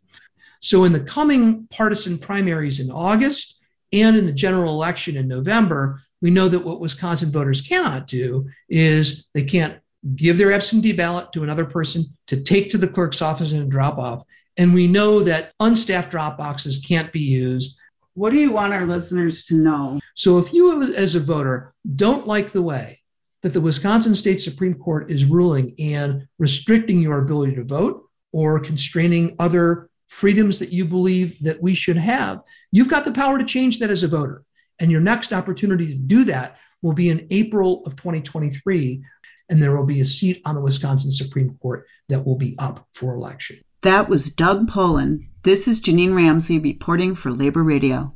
So, 0.60 0.84
in 0.84 0.92
the 0.92 1.00
coming 1.00 1.66
partisan 1.70 2.18
primaries 2.18 2.80
in 2.80 2.90
August 2.90 3.60
and 3.92 4.16
in 4.16 4.26
the 4.26 4.32
general 4.32 4.72
election 4.72 5.16
in 5.16 5.28
November, 5.28 6.02
we 6.20 6.30
know 6.30 6.48
that 6.48 6.64
what 6.64 6.80
Wisconsin 6.80 7.30
voters 7.30 7.60
cannot 7.60 8.06
do 8.06 8.48
is 8.68 9.28
they 9.34 9.44
can't 9.44 9.78
give 10.14 10.38
their 10.38 10.52
absentee 10.52 10.92
ballot 10.92 11.32
to 11.32 11.42
another 11.42 11.64
person 11.64 12.04
to 12.26 12.42
take 12.42 12.70
to 12.70 12.78
the 12.78 12.88
clerk's 12.88 13.22
office 13.22 13.52
and 13.52 13.70
drop 13.70 13.98
off. 13.98 14.22
And 14.56 14.72
we 14.72 14.86
know 14.86 15.20
that 15.20 15.52
unstaffed 15.60 16.10
drop 16.10 16.38
boxes 16.38 16.82
can't 16.86 17.12
be 17.12 17.20
used. 17.20 17.78
What 18.16 18.32
do 18.32 18.38
you 18.38 18.50
want 18.50 18.72
our 18.72 18.86
listeners 18.86 19.44
to 19.44 19.54
know? 19.54 20.00
So, 20.14 20.38
if 20.38 20.54
you 20.54 20.94
as 20.94 21.14
a 21.14 21.20
voter 21.20 21.74
don't 21.94 22.26
like 22.26 22.50
the 22.50 22.62
way 22.62 23.00
that 23.42 23.52
the 23.52 23.60
Wisconsin 23.60 24.14
State 24.14 24.40
Supreme 24.40 24.72
Court 24.72 25.10
is 25.10 25.26
ruling 25.26 25.74
and 25.78 26.26
restricting 26.38 27.02
your 27.02 27.18
ability 27.18 27.56
to 27.56 27.64
vote 27.64 28.08
or 28.32 28.58
constraining 28.58 29.36
other 29.38 29.90
freedoms 30.08 30.58
that 30.60 30.72
you 30.72 30.86
believe 30.86 31.38
that 31.42 31.60
we 31.60 31.74
should 31.74 31.98
have, 31.98 32.40
you've 32.72 32.88
got 32.88 33.04
the 33.04 33.12
power 33.12 33.36
to 33.36 33.44
change 33.44 33.80
that 33.80 33.90
as 33.90 34.02
a 34.02 34.08
voter. 34.08 34.42
And 34.78 34.90
your 34.90 35.02
next 35.02 35.34
opportunity 35.34 35.88
to 35.88 36.00
do 36.00 36.24
that 36.24 36.56
will 36.80 36.94
be 36.94 37.10
in 37.10 37.26
April 37.30 37.82
of 37.84 37.96
2023. 37.96 39.02
And 39.50 39.62
there 39.62 39.76
will 39.76 39.84
be 39.84 40.00
a 40.00 40.06
seat 40.06 40.40
on 40.46 40.54
the 40.54 40.62
Wisconsin 40.62 41.10
Supreme 41.10 41.58
Court 41.60 41.86
that 42.08 42.24
will 42.24 42.36
be 42.36 42.56
up 42.58 42.88
for 42.94 43.14
election. 43.14 43.58
That 43.86 44.08
was 44.08 44.34
Doug 44.34 44.66
Poland. 44.66 45.28
This 45.44 45.68
is 45.68 45.80
Janine 45.80 46.12
Ramsey 46.12 46.58
reporting 46.58 47.14
for 47.14 47.30
Labor 47.30 47.62
Radio. 47.62 48.12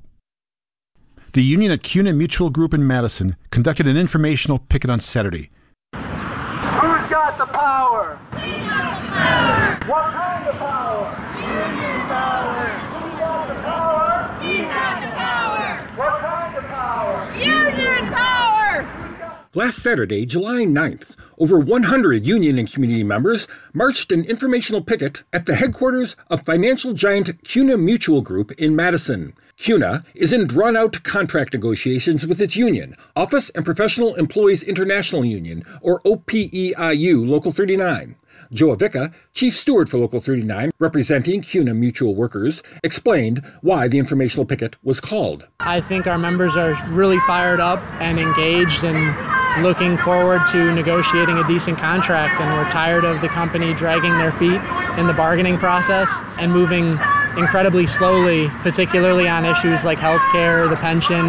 The 1.30 1.44
union 1.44 1.70
at 1.70 1.84
CUNA 1.84 2.12
Mutual 2.12 2.50
Group 2.50 2.74
in 2.74 2.84
Madison 2.84 3.36
conducted 3.52 3.86
an 3.86 3.96
informational 3.96 4.58
picket 4.58 4.90
on 4.90 4.98
Saturday. 4.98 5.52
Who's 5.94 7.06
got 7.06 7.38
the 7.38 7.46
power? 7.46 8.18
We 8.32 8.50
got 8.50 9.00
the 9.00 9.10
power. 9.14 9.78
What 9.86 10.10
kind 10.10 10.48
of 10.48 10.56
power? 10.56 11.06
Union 11.38 12.00
power. 12.10 12.66
Who 12.90 13.18
got 13.20 13.46
the 13.46 13.54
power? 13.62 14.38
We 14.42 14.58
got 14.62 15.02
the 15.02 15.10
power. 15.14 15.86
What 15.94 16.20
kind 16.20 16.56
of 16.58 16.64
power? 16.64 17.30
Union 17.36 18.12
power. 18.12 19.39
Last 19.52 19.78
Saturday, 19.82 20.26
July 20.26 20.58
9th, 20.64 21.16
over 21.36 21.58
100 21.58 22.24
union 22.24 22.56
and 22.56 22.72
community 22.72 23.02
members 23.02 23.48
marched 23.72 24.12
an 24.12 24.22
informational 24.24 24.80
picket 24.80 25.24
at 25.32 25.46
the 25.46 25.56
headquarters 25.56 26.14
of 26.28 26.46
financial 26.46 26.92
giant 26.92 27.42
CUNA 27.42 27.76
Mutual 27.76 28.20
Group 28.20 28.52
in 28.52 28.76
Madison. 28.76 29.32
CUNA 29.56 30.04
is 30.14 30.32
in 30.32 30.46
drawn 30.46 30.76
out 30.76 31.02
contract 31.02 31.52
negotiations 31.52 32.24
with 32.24 32.40
its 32.40 32.54
union, 32.54 32.94
Office 33.16 33.50
and 33.50 33.64
Professional 33.64 34.14
Employees 34.14 34.62
International 34.62 35.24
Union, 35.24 35.64
or 35.80 36.00
OPEIU 36.02 37.28
Local 37.28 37.50
39. 37.50 38.14
Joe 38.52 38.74
Avica, 38.76 39.12
Chief 39.34 39.56
Steward 39.56 39.90
for 39.90 39.98
Local 39.98 40.20
39, 40.20 40.70
representing 40.78 41.42
CUNA 41.42 41.74
Mutual 41.74 42.14
Workers, 42.14 42.62
explained 42.84 43.44
why 43.62 43.88
the 43.88 43.98
informational 43.98 44.44
picket 44.44 44.76
was 44.84 45.00
called. 45.00 45.48
I 45.58 45.80
think 45.80 46.06
our 46.06 46.18
members 46.18 46.56
are 46.56 46.74
really 46.88 47.18
fired 47.20 47.60
up 47.60 47.80
and 48.00 48.18
engaged 48.18 48.84
and 48.84 49.39
looking 49.58 49.98
forward 49.98 50.42
to 50.52 50.72
negotiating 50.72 51.36
a 51.38 51.46
decent 51.46 51.78
contract, 51.78 52.40
and 52.40 52.52
we're 52.54 52.70
tired 52.70 53.04
of 53.04 53.20
the 53.20 53.28
company 53.28 53.74
dragging 53.74 54.16
their 54.18 54.32
feet 54.32 54.60
in 54.98 55.06
the 55.06 55.12
bargaining 55.12 55.58
process 55.58 56.08
and 56.38 56.52
moving 56.52 56.98
incredibly 57.36 57.86
slowly, 57.86 58.48
particularly 58.62 59.28
on 59.28 59.44
issues 59.44 59.84
like 59.84 59.98
healthcare, 59.98 60.68
the 60.68 60.76
pension, 60.76 61.26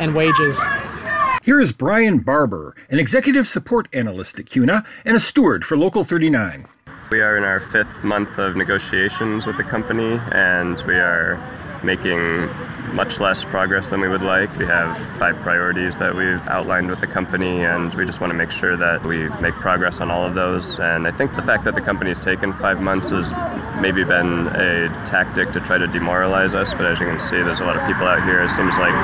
and 0.00 0.14
wages. 0.14 0.60
Here 1.42 1.60
is 1.60 1.72
Brian 1.72 2.18
Barber, 2.18 2.76
an 2.88 2.98
executive 2.98 3.46
support 3.46 3.88
analyst 3.92 4.38
at 4.38 4.46
CUNA 4.46 4.84
and 5.04 5.16
a 5.16 5.20
steward 5.20 5.64
for 5.64 5.76
Local 5.76 6.04
39. 6.04 6.66
We 7.10 7.20
are 7.20 7.36
in 7.36 7.44
our 7.44 7.60
fifth 7.60 8.04
month 8.04 8.38
of 8.38 8.56
negotiations 8.56 9.46
with 9.46 9.56
the 9.56 9.64
company, 9.64 10.20
and 10.32 10.80
we 10.82 10.94
are 10.94 11.36
making 11.82 12.48
much 12.94 13.20
less 13.20 13.44
progress 13.44 13.90
than 13.90 14.00
we 14.00 14.08
would 14.08 14.22
like. 14.22 14.54
We 14.56 14.66
have 14.66 14.96
five 15.18 15.36
priorities 15.36 15.98
that 15.98 16.14
we've 16.14 16.40
outlined 16.48 16.88
with 16.88 17.00
the 17.00 17.06
company, 17.06 17.64
and 17.64 17.92
we 17.94 18.04
just 18.04 18.20
want 18.20 18.30
to 18.30 18.36
make 18.36 18.50
sure 18.50 18.76
that 18.76 19.04
we 19.04 19.28
make 19.40 19.54
progress 19.54 20.00
on 20.00 20.10
all 20.10 20.24
of 20.24 20.34
those. 20.34 20.78
And 20.78 21.06
I 21.06 21.10
think 21.10 21.34
the 21.34 21.42
fact 21.42 21.64
that 21.64 21.74
the 21.74 21.80
company's 21.80 22.20
taken 22.20 22.52
five 22.52 22.80
months 22.80 23.10
has 23.10 23.32
maybe 23.80 24.04
been 24.04 24.48
a 24.48 24.88
tactic 25.04 25.52
to 25.52 25.60
try 25.60 25.78
to 25.78 25.86
demoralize 25.86 26.54
us, 26.54 26.72
but 26.74 26.86
as 26.86 27.00
you 27.00 27.06
can 27.06 27.20
see, 27.20 27.42
there's 27.42 27.60
a 27.60 27.64
lot 27.64 27.76
of 27.76 27.86
people 27.86 28.06
out 28.06 28.22
here. 28.24 28.42
It 28.42 28.50
seems 28.50 28.76
like, 28.78 28.94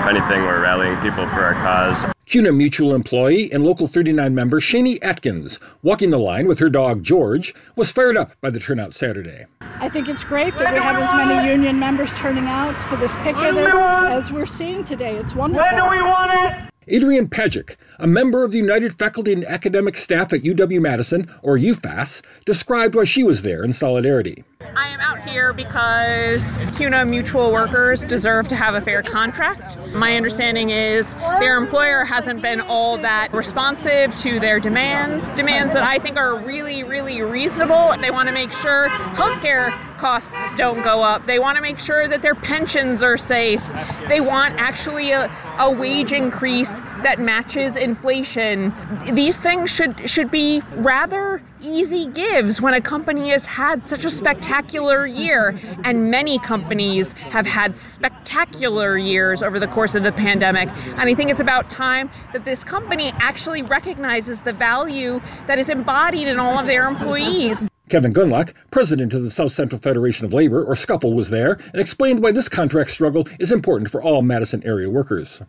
if 0.00 0.08
anything, 0.08 0.42
we're 0.42 0.62
rallying 0.62 0.96
people 1.00 1.26
for 1.28 1.42
our 1.42 1.54
cause. 1.54 2.15
CUNA 2.26 2.50
Mutual 2.50 2.92
employee 2.92 3.52
and 3.52 3.64
Local 3.64 3.86
39 3.86 4.34
member 4.34 4.60
Shani 4.60 4.98
Atkins, 5.00 5.60
walking 5.80 6.10
the 6.10 6.18
line 6.18 6.48
with 6.48 6.58
her 6.58 6.68
dog 6.68 7.04
George, 7.04 7.54
was 7.76 7.92
fired 7.92 8.16
up 8.16 8.32
by 8.40 8.50
the 8.50 8.58
turnout 8.58 8.94
Saturday. 8.94 9.46
I 9.60 9.88
think 9.88 10.08
it's 10.08 10.24
great 10.24 10.52
that 10.58 10.74
we 10.74 10.80
have 10.80 10.96
as 10.96 11.12
many 11.12 11.48
union 11.48 11.78
members 11.78 12.12
turning 12.14 12.46
out 12.46 12.82
for 12.82 12.96
this 12.96 13.14
picket 13.18 13.56
as, 13.56 13.72
as 13.72 14.32
we're 14.32 14.44
seeing 14.44 14.82
today. 14.82 15.14
It's 15.14 15.36
wonderful. 15.36 15.62
When 15.62 15.76
do 15.76 15.88
we 15.88 16.02
want 16.02 16.32
it? 16.32 16.72
Adrian 16.88 17.28
Pajic, 17.28 17.76
a 18.00 18.08
member 18.08 18.42
of 18.42 18.50
the 18.50 18.58
United 18.58 18.98
Faculty 18.98 19.32
and 19.32 19.44
Academic 19.44 19.96
Staff 19.96 20.32
at 20.32 20.42
UW 20.42 20.80
Madison, 20.80 21.32
or 21.42 21.56
UFAS, 21.56 22.22
described 22.44 22.96
why 22.96 23.04
she 23.04 23.22
was 23.22 23.42
there 23.42 23.62
in 23.62 23.72
solidarity. 23.72 24.42
I 24.74 24.88
am 24.88 25.00
out 25.00 25.22
here 25.28 25.52
because 25.52 26.58
CUNA 26.76 27.04
mutual 27.04 27.52
workers 27.52 28.02
deserve 28.02 28.48
to 28.48 28.56
have 28.56 28.74
a 28.74 28.80
fair 28.80 29.02
contract. 29.02 29.78
My 29.88 30.16
understanding 30.16 30.70
is 30.70 31.12
their 31.40 31.58
employer 31.58 32.04
hasn't 32.04 32.40
been 32.40 32.62
all 32.62 32.96
that 32.98 33.34
responsive 33.34 34.16
to 34.16 34.40
their 34.40 34.58
demands, 34.58 35.28
demands 35.30 35.74
that 35.74 35.82
I 35.82 35.98
think 35.98 36.16
are 36.16 36.38
really, 36.38 36.84
really 36.84 37.20
reasonable. 37.20 37.94
They 38.00 38.10
want 38.10 38.28
to 38.28 38.34
make 38.34 38.52
sure 38.52 38.88
healthcare 38.88 39.72
costs 39.98 40.32
don't 40.54 40.82
go 40.82 41.02
up. 41.02 41.26
They 41.26 41.38
want 41.38 41.56
to 41.56 41.62
make 41.62 41.78
sure 41.78 42.08
that 42.08 42.22
their 42.22 42.34
pensions 42.34 43.02
are 43.02 43.16
safe. 43.18 43.62
They 44.08 44.20
want 44.20 44.54
actually 44.56 45.10
a, 45.10 45.30
a 45.58 45.70
wage 45.70 46.12
increase 46.12 46.80
that 47.02 47.18
matches 47.18 47.76
inflation. 47.76 48.74
These 49.12 49.36
things 49.36 49.70
should 49.70 50.08
should 50.08 50.30
be 50.30 50.62
rather 50.76 51.42
easy 51.66 52.06
gives 52.06 52.62
when 52.62 52.74
a 52.74 52.80
company 52.80 53.30
has 53.30 53.44
had 53.44 53.84
such 53.84 54.04
a 54.04 54.10
spectacular 54.10 55.06
year 55.06 55.58
and 55.84 56.10
many 56.10 56.38
companies 56.38 57.12
have 57.12 57.46
had 57.46 57.76
spectacular 57.76 58.96
years 58.96 59.42
over 59.42 59.58
the 59.58 59.66
course 59.66 59.94
of 59.94 60.02
the 60.02 60.12
pandemic 60.12 60.68
and 60.70 61.02
I 61.02 61.14
think 61.14 61.30
it's 61.30 61.40
about 61.40 61.68
time 61.68 62.10
that 62.32 62.44
this 62.44 62.62
company 62.62 63.12
actually 63.14 63.62
recognizes 63.62 64.42
the 64.42 64.52
value 64.52 65.20
that 65.46 65.58
is 65.58 65.68
embodied 65.68 66.28
in 66.28 66.38
all 66.38 66.58
of 66.58 66.66
their 66.66 66.86
employees. 66.86 67.60
Kevin 67.88 68.12
Gunlock, 68.12 68.52
president 68.70 69.12
of 69.14 69.22
the 69.22 69.30
South 69.30 69.52
Central 69.52 69.80
Federation 69.80 70.26
of 70.26 70.32
Labor, 70.32 70.64
or 70.64 70.74
SCUFFLE, 70.74 71.14
was 71.14 71.30
there 71.30 71.52
and 71.72 71.80
explained 71.80 72.20
why 72.20 72.32
this 72.32 72.48
contract 72.48 72.90
struggle 72.90 73.28
is 73.38 73.52
important 73.52 73.90
for 73.90 74.02
all 74.02 74.22
Madison 74.22 74.62
area 74.64 74.90
workers. 74.90 75.40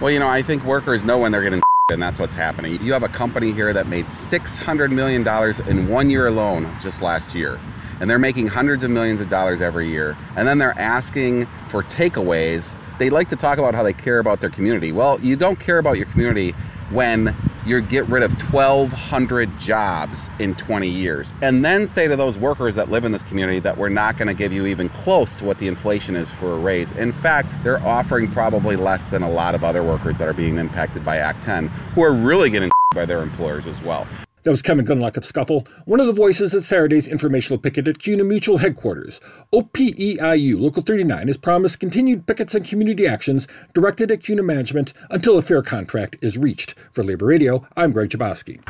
Well, 0.00 0.10
you 0.10 0.18
know, 0.18 0.28
I 0.28 0.42
think 0.42 0.64
workers 0.64 1.04
know 1.04 1.18
when 1.18 1.32
they're 1.32 1.42
getting 1.42 1.62
and 1.90 2.02
that's 2.02 2.18
what's 2.18 2.34
happening. 2.34 2.82
You 2.82 2.94
have 2.94 3.02
a 3.02 3.10
company 3.10 3.52
here 3.52 3.74
that 3.74 3.86
made 3.86 4.06
$600 4.06 4.90
million 4.90 5.22
in 5.68 5.86
one 5.86 6.08
year 6.08 6.28
alone 6.28 6.74
just 6.80 7.02
last 7.02 7.34
year. 7.34 7.60
And 8.00 8.08
they're 8.08 8.18
making 8.18 8.46
hundreds 8.46 8.84
of 8.84 8.90
millions 8.90 9.20
of 9.20 9.28
dollars 9.28 9.60
every 9.60 9.90
year. 9.90 10.16
And 10.34 10.48
then 10.48 10.56
they're 10.56 10.78
asking 10.78 11.46
for 11.68 11.82
takeaways. 11.82 12.74
They 12.98 13.10
like 13.10 13.28
to 13.28 13.36
talk 13.36 13.58
about 13.58 13.74
how 13.74 13.82
they 13.82 13.92
care 13.92 14.18
about 14.18 14.40
their 14.40 14.48
community. 14.48 14.92
Well, 14.92 15.20
you 15.20 15.36
don't 15.36 15.60
care 15.60 15.76
about 15.76 15.98
your 15.98 16.06
community 16.06 16.54
when 16.90 17.36
you 17.66 17.80
get 17.80 18.06
rid 18.08 18.22
of 18.22 18.30
1,200 18.52 19.58
jobs 19.58 20.28
in 20.38 20.54
20 20.54 20.88
years. 20.88 21.32
And 21.40 21.64
then 21.64 21.86
say 21.86 22.08
to 22.08 22.16
those 22.16 22.36
workers 22.36 22.74
that 22.74 22.90
live 22.90 23.04
in 23.04 23.12
this 23.12 23.24
community 23.24 23.58
that 23.60 23.76
we're 23.76 23.88
not 23.88 24.18
going 24.18 24.28
to 24.28 24.34
give 24.34 24.52
you 24.52 24.66
even 24.66 24.88
close 24.88 25.34
to 25.36 25.44
what 25.44 25.58
the 25.58 25.68
inflation 25.68 26.14
is 26.14 26.30
for 26.30 26.52
a 26.52 26.58
raise. 26.58 26.92
In 26.92 27.12
fact, 27.12 27.54
they're 27.64 27.82
offering 27.84 28.30
probably 28.30 28.76
less 28.76 29.10
than 29.10 29.22
a 29.22 29.30
lot 29.30 29.54
of 29.54 29.64
other 29.64 29.82
workers 29.82 30.18
that 30.18 30.28
are 30.28 30.34
being 30.34 30.58
impacted 30.58 31.04
by 31.04 31.18
Act 31.18 31.42
10 31.44 31.68
who 31.68 32.02
are 32.02 32.12
really 32.12 32.50
getting 32.50 32.70
by 32.94 33.06
their 33.06 33.22
employers 33.22 33.66
as 33.66 33.82
well. 33.82 34.06
That 34.44 34.50
was 34.50 34.60
Kevin 34.60 34.84
Gunlock 34.84 35.16
of 35.16 35.24
SCUFFLE, 35.24 35.66
one 35.86 36.00
of 36.00 36.06
the 36.06 36.12
voices 36.12 36.54
at 36.54 36.64
Saturday's 36.64 37.08
informational 37.08 37.58
picket 37.58 37.88
at 37.88 37.98
CUNA 37.98 38.24
Mutual 38.24 38.58
headquarters. 38.58 39.18
OPEIU 39.54 40.60
Local 40.60 40.82
39 40.82 41.28
has 41.28 41.38
promised 41.38 41.80
continued 41.80 42.26
pickets 42.26 42.54
and 42.54 42.66
community 42.66 43.06
actions 43.06 43.48
directed 43.72 44.10
at 44.10 44.22
CUNA 44.22 44.42
management 44.42 44.92
until 45.08 45.38
a 45.38 45.42
fair 45.42 45.62
contract 45.62 46.16
is 46.20 46.36
reached. 46.36 46.74
For 46.92 47.02
Labor 47.02 47.24
Radio, 47.24 47.66
I'm 47.74 47.92
Greg 47.92 48.10
Jaboski. 48.10 48.60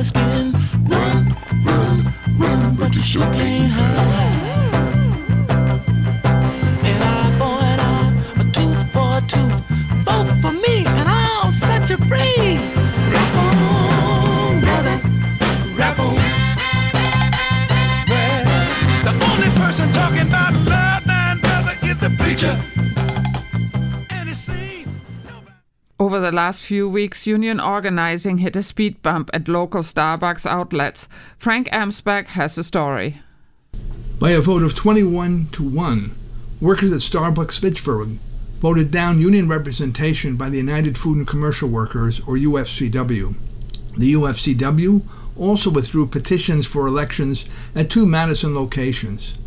the 0.00 0.04
spin. 0.04 0.52
Run, 0.88 1.36
run, 1.64 2.12
run, 2.38 2.76
but 2.76 2.94
you 2.96 3.02
sure 3.02 3.30
can't 3.34 3.70
hide. 3.70 4.74
An 6.90 7.02
eye 7.14 7.32
for 7.38 7.56
an 7.72 7.80
eye, 7.80 8.12
a 8.40 8.44
tooth 8.56 8.82
for 8.94 9.08
a 9.18 9.22
tooth. 9.32 9.60
Vote 10.06 10.32
for 10.40 10.52
me, 10.52 10.86
and 10.86 11.08
I'll 11.08 11.52
set 11.52 11.90
you 11.90 11.98
free. 12.08 12.56
Rap 13.12 13.34
on, 13.46 14.60
brother, 14.60 14.96
rap 15.76 15.98
on. 15.98 16.16
Well, 18.10 18.44
the 19.06 19.12
only 19.28 19.50
person 19.60 19.92
talking 19.92 20.26
about 20.28 20.54
love, 20.72 21.04
then, 21.04 21.40
brother, 21.40 21.74
is 21.82 21.98
the 21.98 22.10
preacher. 22.10 22.69
Over 26.10 26.18
the 26.18 26.32
last 26.32 26.66
few 26.66 26.88
weeks, 26.88 27.28
union 27.28 27.60
organizing 27.60 28.38
hit 28.38 28.56
a 28.56 28.64
speed 28.64 29.00
bump 29.00 29.30
at 29.32 29.46
local 29.46 29.80
Starbucks 29.80 30.44
outlets. 30.44 31.08
Frank 31.38 31.68
Emspak 31.68 32.26
has 32.26 32.58
a 32.58 32.64
story. 32.64 33.22
By 34.18 34.32
a 34.32 34.40
vote 34.40 34.64
of 34.64 34.74
21 34.74 35.50
to 35.52 35.62
1, 35.62 36.12
workers 36.60 36.90
at 36.90 36.98
Starbucks 36.98 37.60
Fitchburg 37.60 38.18
voted 38.58 38.90
down 38.90 39.20
union 39.20 39.48
representation 39.48 40.34
by 40.34 40.48
the 40.48 40.56
United 40.56 40.98
Food 40.98 41.18
and 41.18 41.28
Commercial 41.28 41.68
Workers, 41.68 42.18
or 42.26 42.34
UFCW. 42.34 43.36
The 43.96 44.14
UFCW 44.14 45.02
also 45.36 45.70
withdrew 45.70 46.08
petitions 46.08 46.66
for 46.66 46.88
elections 46.88 47.44
at 47.72 47.88
two 47.88 48.04
Madison 48.04 48.52
locations. 48.52 49.38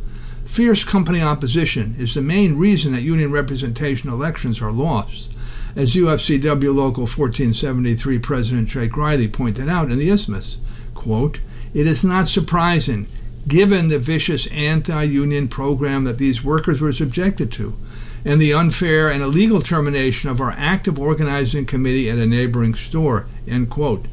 Fierce 0.45 0.85
company 0.85 1.21
opposition 1.21 1.95
is 1.99 2.13
the 2.13 2.21
main 2.21 2.57
reason 2.57 2.93
that 2.93 3.01
union 3.01 3.33
representation 3.33 4.09
elections 4.09 4.61
are 4.61 4.71
lost, 4.71 5.32
as 5.75 5.95
UFCW 5.95 6.73
Local 6.73 7.03
1473 7.03 8.19
President 8.19 8.67
Jake 8.67 8.95
Riley 8.95 9.27
pointed 9.27 9.67
out 9.67 9.91
in 9.91 9.97
the 9.97 10.09
Isthmus. 10.09 10.59
Quote, 10.93 11.39
It 11.73 11.87
is 11.87 12.03
not 12.03 12.27
surprising, 12.27 13.07
given 13.47 13.87
the 13.87 13.99
vicious 13.99 14.47
anti 14.47 15.03
union 15.03 15.47
program 15.47 16.03
that 16.03 16.19
these 16.19 16.43
workers 16.43 16.79
were 16.79 16.93
subjected 16.93 17.51
to, 17.53 17.75
and 18.23 18.41
the 18.41 18.53
unfair 18.53 19.09
and 19.09 19.23
illegal 19.23 19.61
termination 19.61 20.29
of 20.29 20.39
our 20.39 20.53
active 20.55 20.99
organizing 20.99 21.65
committee 21.65 22.09
at 22.09 22.17
a 22.17 22.25
neighboring 22.25 22.75
store. 22.75 23.25
End 23.47 23.69
quote. 23.69 24.05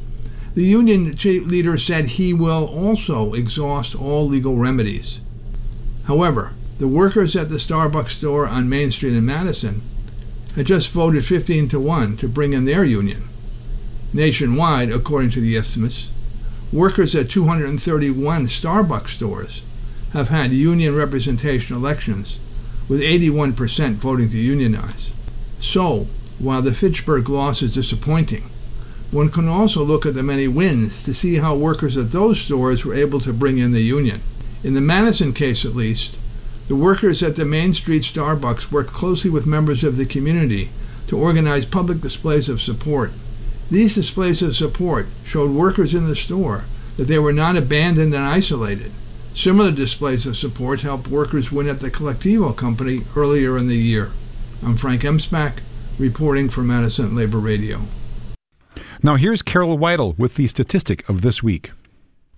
The 0.53 0.63
union 0.63 1.15
leader 1.23 1.77
said 1.77 2.07
he 2.07 2.33
will 2.33 2.65
also 2.65 3.33
exhaust 3.33 3.95
all 3.95 4.27
legal 4.27 4.57
remedies. 4.57 5.21
However, 6.05 6.53
the 6.77 6.89
workers 6.89 7.35
at 7.35 7.47
the 7.47 7.55
Starbucks 7.55 8.09
store 8.09 8.47
on 8.47 8.67
Main 8.67 8.91
Street 8.91 9.13
in 9.13 9.25
Madison 9.25 9.81
had 10.55 10.65
just 10.65 10.91
voted 10.91 11.25
15 11.25 11.69
to 11.69 11.79
1 11.79 12.17
to 12.17 12.27
bring 12.27 12.53
in 12.53 12.65
their 12.65 12.83
union. 12.83 13.27
Nationwide, 14.13 14.91
according 14.91 15.31
to 15.31 15.39
the 15.39 15.55
estimates, 15.55 16.09
workers 16.71 17.15
at 17.15 17.29
231 17.29 18.45
Starbucks 18.45 19.09
stores 19.09 19.61
have 20.11 20.27
had 20.27 20.51
union 20.51 20.95
representation 20.95 21.75
elections, 21.75 22.39
with 22.89 22.99
81% 22.99 23.93
voting 23.95 24.29
to 24.29 24.37
unionize. 24.37 25.11
So, 25.59 26.07
while 26.39 26.61
the 26.61 26.73
Fitchburg 26.73 27.29
loss 27.29 27.61
is 27.61 27.73
disappointing, 27.73 28.43
one 29.11 29.29
can 29.29 29.47
also 29.47 29.83
look 29.83 30.05
at 30.05 30.15
the 30.15 30.23
many 30.23 30.47
wins 30.47 31.03
to 31.03 31.13
see 31.13 31.35
how 31.35 31.55
workers 31.55 31.95
at 31.95 32.11
those 32.11 32.41
stores 32.41 32.83
were 32.83 32.93
able 32.93 33.19
to 33.21 33.33
bring 33.33 33.57
in 33.57 33.71
the 33.71 33.81
union. 33.81 34.21
In 34.63 34.73
the 34.73 34.81
Madison 34.81 35.33
case, 35.33 35.65
at 35.65 35.75
least, 35.75 36.17
the 36.71 36.77
workers 36.77 37.21
at 37.21 37.35
the 37.35 37.43
Main 37.43 37.73
Street 37.73 38.01
Starbucks 38.01 38.71
worked 38.71 38.93
closely 38.93 39.29
with 39.29 39.45
members 39.45 39.83
of 39.83 39.97
the 39.97 40.05
community 40.05 40.69
to 41.05 41.17
organize 41.17 41.65
public 41.65 41.99
displays 41.99 42.47
of 42.47 42.61
support. 42.61 43.11
These 43.69 43.95
displays 43.95 44.41
of 44.41 44.55
support 44.55 45.07
showed 45.25 45.51
workers 45.51 45.93
in 45.93 46.05
the 46.05 46.15
store 46.15 46.63
that 46.95 47.09
they 47.09 47.19
were 47.19 47.33
not 47.33 47.57
abandoned 47.57 48.13
and 48.13 48.23
isolated. 48.23 48.93
Similar 49.33 49.71
displays 49.71 50.25
of 50.25 50.37
support 50.37 50.79
helped 50.79 51.09
workers 51.09 51.51
win 51.51 51.67
at 51.67 51.81
the 51.81 51.91
Colectivo 51.91 52.55
Company 52.55 53.01
earlier 53.17 53.57
in 53.57 53.67
the 53.67 53.75
year. 53.75 54.13
I'm 54.63 54.77
Frank 54.77 55.01
Emspak, 55.01 55.55
reporting 55.99 56.47
for 56.47 56.61
Madison 56.61 57.13
Labor 57.13 57.39
Radio. 57.39 57.81
Now 59.03 59.17
here's 59.17 59.41
Carol 59.41 59.77
Weidel 59.77 60.17
with 60.17 60.35
the 60.35 60.47
statistic 60.47 61.03
of 61.09 61.19
this 61.19 61.43
week. 61.43 61.71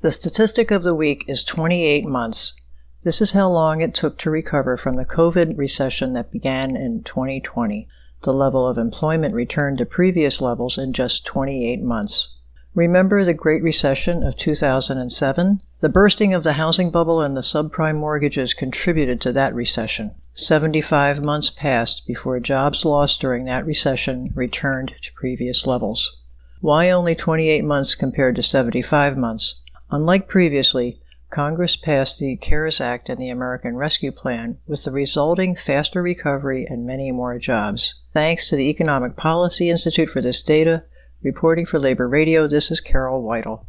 The 0.02 0.12
statistic 0.12 0.72
of 0.72 0.82
the 0.82 0.96
week 0.96 1.24
is 1.28 1.43
28 1.43 2.06
months. 2.06 2.56
This 3.04 3.20
is 3.20 3.34
how 3.34 3.50
long 3.50 3.82
it 3.82 3.94
took 3.94 4.18
to 4.20 4.30
recover 4.30 4.78
from 4.78 4.96
the 4.96 5.04
COVID 5.04 5.58
recession 5.58 6.13
that 6.13 6.32
began 6.32 6.78
in 6.78 7.04
2020. 7.04 7.88
The 8.22 8.34
level 8.34 8.66
of 8.66 8.78
employment 8.78 9.36
returned 9.36 9.80
to 9.80 9.86
previous 9.86 10.39
levels 10.39 10.78
in 10.78 10.94
just 10.94 11.26
28 11.26 11.82
months. 11.82 12.30
Remember 12.74 13.26
the 13.26 13.34
Great 13.34 13.62
Recession 13.62 14.24
of 14.24 14.38
2007? 14.38 15.62
The 15.82 15.89
bursting 15.89 16.34
of 16.34 16.44
the 16.44 16.54
housing 16.54 16.92
bubble 16.92 17.22
and 17.22 17.36
the 17.36 17.42
subprime 17.42 17.98
mortgages 17.98 18.54
contributed 18.54 19.20
to 19.22 19.34
that 19.34 19.54
recession. 19.54 20.16
75 20.34 21.22
months 21.22 21.50
passed 21.50 22.08
before 22.08 22.39
jobs 22.39 22.86
lost 22.86 23.20
during 23.20 23.44
that 23.46 23.66
recession 23.66 24.32
returned 24.34 24.96
to 25.02 25.13
previous 25.13 25.68
levels. 25.68 26.20
Why 26.62 26.89
only 26.89 27.16
28 27.16 27.66
months 27.66 27.96
compared 27.96 28.38
to 28.38 28.42
75 28.42 29.18
months? 29.18 29.56
Unlike 29.92 30.30
previously, 30.30 31.02
Congress 31.34 31.76
passed 31.76 32.19
the 32.19 32.36
CARES 32.36 32.80
Act 32.80 33.10
and 33.10 33.19
the 33.19 33.30
American 33.30 33.76
Rescue 33.76 34.12
Plan 34.12 34.60
with 34.67 34.84
the 34.84 34.91
resulting 34.91 35.56
faster 35.56 36.00
recovery 36.00 36.67
and 36.69 36.86
many 36.86 37.12
more 37.12 37.39
jobs. 37.39 37.96
Thanks 38.13 38.50
to 38.50 38.56
the 38.56 38.69
Economic 38.69 39.15
Policy 39.15 39.72
Institute 39.72 40.10
for 40.10 40.22
this 40.22 40.43
data. 40.43 40.84
Reporting 41.24 41.65
for 41.65 41.80
Labor 41.80 42.08
Radio, 42.08 42.48
this 42.48 42.69
is 42.69 42.80
Carol 42.80 43.24
Weidel. 43.24 43.65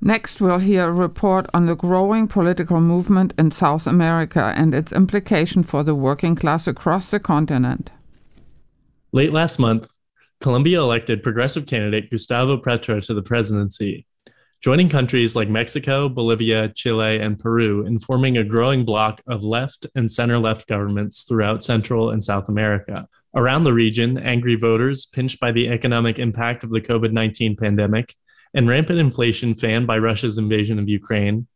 Next, 0.00 0.40
we'll 0.40 0.60
hear 0.60 0.84
a 0.84 0.92
report 0.92 1.50
on 1.52 1.66
the 1.66 1.74
growing 1.74 2.28
political 2.28 2.80
movement 2.80 3.34
in 3.36 3.50
South 3.50 3.88
America 3.88 4.54
and 4.56 4.72
its 4.72 4.92
implication 4.92 5.64
for 5.64 5.82
the 5.82 5.96
working 5.96 6.36
class 6.36 6.68
across 6.68 7.10
the 7.10 7.18
continent. 7.18 7.90
Late 9.10 9.32
last 9.32 9.58
month, 9.58 9.88
Colombia 10.40 10.78
elected 10.78 11.24
progressive 11.24 11.66
candidate 11.66 12.08
Gustavo 12.08 12.56
Petro 12.56 13.00
to 13.00 13.14
the 13.14 13.22
presidency, 13.22 14.06
joining 14.60 14.88
countries 14.88 15.36
like 15.36 15.48
Mexico, 15.48 16.08
Bolivia, 16.08 16.68
Chile, 16.70 17.20
and 17.20 17.38
Peru 17.38 17.86
in 17.86 17.98
forming 17.98 18.38
a 18.38 18.44
growing 18.44 18.84
bloc 18.84 19.20
of 19.28 19.44
left 19.44 19.86
and 19.94 20.10
center 20.10 20.38
left 20.38 20.66
governments 20.66 21.22
throughout 21.22 21.62
Central 21.62 22.10
and 22.10 22.22
South 22.22 22.48
America. 22.48 23.06
Around 23.36 23.64
the 23.64 23.72
region, 23.72 24.18
angry 24.18 24.56
voters, 24.56 25.06
pinched 25.06 25.38
by 25.38 25.52
the 25.52 25.68
economic 25.68 26.18
impact 26.18 26.64
of 26.64 26.70
the 26.70 26.80
COVID 26.80 27.12
19 27.12 27.56
pandemic 27.56 28.16
and 28.54 28.66
rampant 28.66 28.98
inflation 28.98 29.54
fanned 29.54 29.86
by 29.86 29.98
Russia's 29.98 30.38
invasion 30.38 30.78
of 30.78 30.88
Ukraine, 30.88 31.46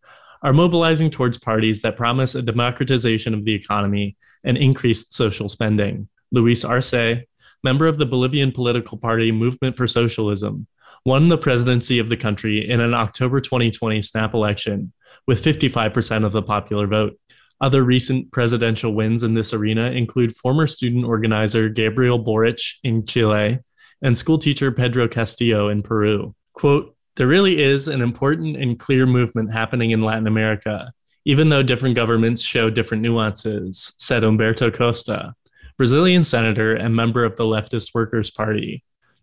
are 0.43 0.53
mobilizing 0.53 1.11
towards 1.11 1.39
parties 1.39 1.83
that 1.83 1.97
promise 1.97 2.35
a 2.35 2.43
democratization 2.43 3.35
of 3.35 3.45
the 3.45 3.55
economy 3.55 4.17
and 4.45 4.57
increased 4.57 5.15
social 5.15 5.49
spending. 5.49 6.09
Luis 6.31 6.65
Arce, 6.65 7.25
member 7.65 7.87
of 7.87 7.99
the 7.99 8.07
Bolivian 8.07 8.53
political 8.53 8.99
party 8.99 9.33
Movement 9.33 9.77
for 9.77 9.87
Socialism, 9.87 10.67
won 11.05 11.29
the 11.29 11.39
presidency 11.39 11.99
of 11.99 12.09
the 12.09 12.17
country 12.17 12.69
in 12.69 12.81
an 12.81 12.95
October 12.95 13.41
2020 13.41 14.03
snap 14.03 14.35
election 14.35 14.93
with 15.27 15.43
55% 15.43 16.25
of 16.25 16.33
the 16.33 16.43
popular 16.43 16.87
vote. 16.87 17.19
Other 17.61 17.85
recent 17.85 18.33
presidential 18.33 18.93
wins 18.93 19.23
in 19.23 19.35
this 19.35 19.53
arena 19.53 19.91
include 19.91 20.37
former 20.37 20.67
student 20.67 21.05
organizer 21.05 21.69
Gabriel 21.69 22.19
Boric 22.19 22.61
in 22.83 23.07
Chile 23.07 23.61
and 24.03 24.17
schoolteacher 24.17 24.73
Pedro 24.73 25.07
Castillo 25.07 25.69
in 25.69 25.83
Peru. 25.83 26.35
Quote, 26.55 26.97
there 27.17 27.27
really 27.27 27.63
is 27.63 27.89
an 27.89 28.01
important 28.01 28.57
and 28.57 28.79
clear 28.79 29.07
movement 29.07 29.53
happening 29.53 29.91
in 29.91 30.01
Latin 30.01 30.27
America, 30.27 30.93
even 31.25 31.51
though 31.51 31.63
different 31.63 31.95
governments 31.95 32.43
show 32.43 32.71
different 32.71 33.03
nuances, 33.03 33.93
said 33.99 34.23
Humberto 34.23 34.75
Costa, 34.75 35.35
Brazilian 35.77 36.23
senator 36.23 36.75
and 36.75 36.97
member 36.97 37.25
of 37.25 37.37
the 37.37 37.45
Leftist 37.45 37.91
Workers' 37.95 38.31
Party. 38.31 38.83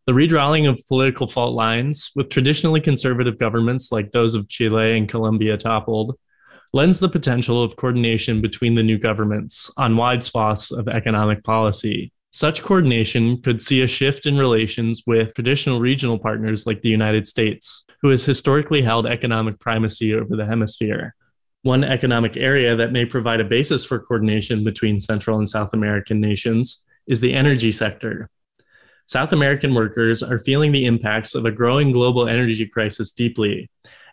The 0.10 0.16
redrawing 0.16 0.68
of 0.68 0.84
political 0.88 1.28
fault 1.28 1.54
lines, 1.54 2.10
with 2.16 2.30
traditionally 2.30 2.82
conservative 2.82 3.38
governments 3.38 3.92
like 3.92 4.12
those 4.12 4.34
of 4.34 4.50
Chile 4.50 4.98
and 4.98 5.08
Colombia 5.08 5.56
toppled, 5.56 6.18
lends 6.74 7.00
the 7.00 7.08
potential 7.08 7.62
of 7.62 7.76
coordination 7.76 8.42
between 8.42 8.74
the 8.74 8.82
new 8.82 8.98
governments 8.98 9.70
on 9.78 9.98
wide 9.98 10.24
swaths 10.24 10.72
of 10.72 10.88
economic 10.88 11.44
policy. 11.44 12.12
Such 12.32 12.64
coordination 12.64 13.40
could 13.44 13.62
see 13.62 13.84
a 13.84 13.88
shift 13.88 14.26
in 14.26 14.36
relations 14.36 15.04
with 15.06 15.36
traditional 15.36 15.80
regional 15.80 16.18
partners 16.18 16.66
like 16.66 16.82
the 16.82 16.90
United 16.90 17.28
States, 17.28 17.86
who 18.02 18.10
has 18.10 18.24
historically 18.24 18.82
held 18.82 19.06
economic 19.06 19.60
primacy 19.60 20.16
over 20.16 20.36
the 20.36 20.48
hemisphere. 20.48 21.14
One 21.62 21.84
economic 21.84 22.36
area 22.36 22.76
that 22.76 22.92
may 22.92 23.06
provide 23.06 23.42
a 23.42 23.46
basis 23.46 23.86
for 23.86 24.00
coordination 24.00 24.64
between 24.64 25.00
Central 25.00 25.38
and 25.38 25.48
South 25.48 25.72
American 25.74 26.20
nations 26.20 26.84
is 27.08 27.20
the 27.20 27.36
energy 27.36 27.72
sector. 27.72 28.28
South 29.10 29.34
American 29.34 29.74
workers 29.74 30.22
are 30.22 30.40
feeling 30.40 30.72
the 30.72 30.86
impacts 30.86 31.34
of 31.34 31.44
a 31.44 31.52
growing 31.52 31.92
global 31.92 32.30
energy 32.30 32.68
crisis 32.68 33.10
deeply, 33.10 33.68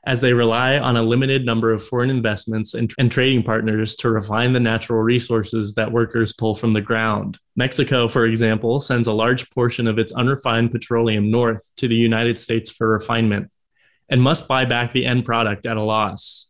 as 0.07 0.23
they 0.23 0.33
rely 0.33 0.79
on 0.79 0.97
a 0.97 1.03
limited 1.03 1.45
number 1.45 1.71
of 1.71 1.85
foreign 1.85 2.09
investments 2.09 2.73
and, 2.73 2.91
and, 2.99 3.13
trading 3.13 3.43
partners 3.43 3.95
to 3.97 4.09
refine 4.09 4.55
the 4.55 4.59
natural 4.59 5.03
resources 5.03 5.75
that 5.75 5.93
workers 5.93 6.33
pull 6.33 6.55
from 6.55 6.73
the 6.73 6.81
ground. 6.81 7.39
Mexico, 7.57 8.09
for 8.09 8.25
example, 8.25 8.81
sends 8.81 9.07
a 9.07 9.13
large 9.13 9.51
portion 9.51 9.87
of 9.87 9.99
its 9.99 10.13
unrefined 10.13 10.73
petroleum 10.73 11.31
north 11.31 11.71
to 11.77 11.89
the 11.89 11.95
United 11.95 12.41
States 12.41 12.71
for 12.71 12.89
refinement 12.89 13.51
and 14.09 14.23
must 14.23 14.49
buy 14.49 14.65
back 14.65 14.95
the 14.95 15.05
end 15.05 15.27
product 15.27 15.67
at 15.67 15.77
a 15.77 15.83
loss. 15.83 16.49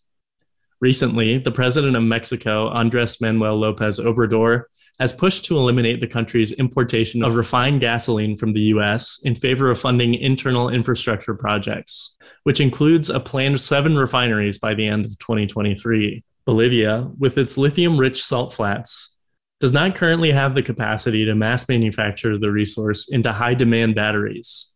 Recently, 0.80 1.38
the 1.38 1.50
president 1.50 1.96
of 1.96 2.04
Mexico, 2.04 2.68
Andres 2.68 3.20
Manuel 3.20 3.58
Lopez 3.58 3.98
Obrador, 3.98 4.66
has 4.98 5.12
pushed 5.12 5.44
to 5.44 5.56
eliminate 5.56 6.00
the 6.00 6.06
country's 6.06 6.52
importation 6.52 7.22
of 7.22 7.34
refined 7.34 7.80
gasoline 7.80 8.36
from 8.36 8.52
the 8.52 8.60
US 8.72 9.20
in 9.24 9.34
favor 9.34 9.70
of 9.70 9.78
funding 9.78 10.14
internal 10.14 10.70
infrastructure 10.70 11.34
projects, 11.34 12.16
which 12.44 12.60
includes 12.60 13.10
a 13.10 13.20
planned 13.20 13.60
seven 13.60 13.96
refineries 13.96 14.58
by 14.58 14.74
the 14.74 14.86
end 14.86 15.04
of 15.04 15.18
2023. 15.18 16.24
Bolivia, 16.46 17.10
with 17.18 17.36
its 17.36 17.58
lithium 17.58 17.98
rich 17.98 18.22
salt 18.22 18.54
flats, 18.54 19.16
does 19.60 19.72
not 19.72 19.96
currently 19.96 20.30
have 20.30 20.54
the 20.54 20.62
capacity 20.62 21.24
to 21.24 21.34
mass 21.34 21.68
manufacture 21.68 22.38
the 22.38 22.50
resource 22.50 23.08
into 23.08 23.32
high 23.32 23.54
demand 23.54 23.94
batteries, 23.94 24.70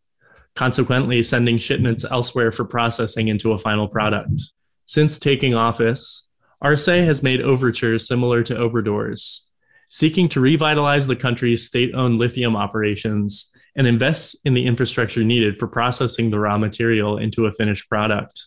consequently, 0.55 1.23
sending 1.23 1.57
shipments 1.57 2.03
elsewhere 2.03 2.51
for 2.51 2.65
processing 2.65 3.27
into 3.27 3.53
a 3.53 3.57
final 3.57 3.87
product. 3.87 4.41
Since 4.85 5.19
taking 5.19 5.53
office, 5.53 6.27
Arce 6.61 6.85
has 6.87 7.23
made 7.23 7.41
overtures 7.41 8.07
similar 8.07 8.43
to 8.43 8.55
Obrador's, 8.55 9.47
seeking 9.93 10.29
to 10.29 10.39
revitalize 10.39 11.05
the 11.05 11.15
country's 11.17 11.67
state 11.67 11.93
owned 11.93 12.17
lithium 12.17 12.55
operations 12.55 13.51
and 13.75 13.85
invest 13.85 14.37
in 14.45 14.53
the 14.53 14.65
infrastructure 14.65 15.21
needed 15.21 15.57
for 15.57 15.67
processing 15.67 16.31
the 16.31 16.39
raw 16.39 16.57
material 16.57 17.17
into 17.17 17.45
a 17.45 17.51
finished 17.51 17.89
product. 17.89 18.45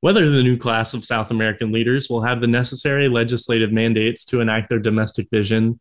Whether 0.00 0.30
the 0.30 0.42
new 0.42 0.56
class 0.56 0.94
of 0.94 1.04
South 1.04 1.30
American 1.30 1.70
leaders 1.70 2.08
will 2.08 2.22
have 2.22 2.40
the 2.40 2.46
necessary 2.46 3.10
legislative 3.10 3.72
mandates 3.72 4.24
to 4.26 4.40
enact 4.40 4.70
their 4.70 4.78
domestic 4.78 5.28
vision 5.30 5.80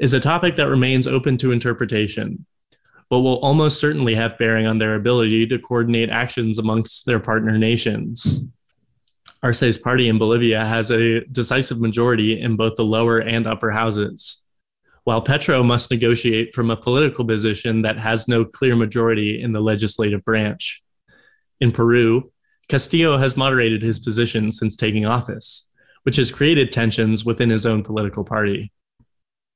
is 0.00 0.12
a 0.12 0.18
topic 0.18 0.56
that 0.56 0.68
remains 0.68 1.06
open 1.06 1.38
to 1.38 1.52
interpretation, 1.52 2.44
but 3.10 3.20
will 3.20 3.38
almost 3.38 3.78
certainly 3.78 4.16
have 4.16 4.38
bearing 4.38 4.66
on 4.66 4.78
their 4.78 4.96
ability 4.96 5.46
to 5.46 5.58
coordinate 5.60 6.10
actions 6.10 6.58
amongst 6.58 7.06
their 7.06 7.20
partner 7.20 7.56
nations. 7.56 8.48
Arce's 9.42 9.78
party 9.78 10.08
in 10.08 10.18
Bolivia 10.18 10.66
has 10.66 10.90
a 10.90 11.20
decisive 11.24 11.80
majority 11.80 12.40
in 12.40 12.56
both 12.56 12.74
the 12.76 12.84
lower 12.84 13.18
and 13.18 13.46
upper 13.46 13.70
houses, 13.70 14.42
while 15.04 15.22
Petro 15.22 15.62
must 15.62 15.90
negotiate 15.90 16.54
from 16.54 16.70
a 16.70 16.76
political 16.76 17.24
position 17.24 17.82
that 17.82 17.96
has 17.96 18.28
no 18.28 18.44
clear 18.44 18.76
majority 18.76 19.40
in 19.40 19.52
the 19.52 19.60
legislative 19.60 20.22
branch. 20.24 20.82
In 21.60 21.72
Peru, 21.72 22.30
Castillo 22.68 23.16
has 23.18 23.36
moderated 23.36 23.82
his 23.82 23.98
position 23.98 24.52
since 24.52 24.76
taking 24.76 25.06
office, 25.06 25.68
which 26.02 26.16
has 26.16 26.30
created 26.30 26.70
tensions 26.70 27.24
within 27.24 27.48
his 27.48 27.64
own 27.64 27.82
political 27.82 28.24
party. 28.24 28.72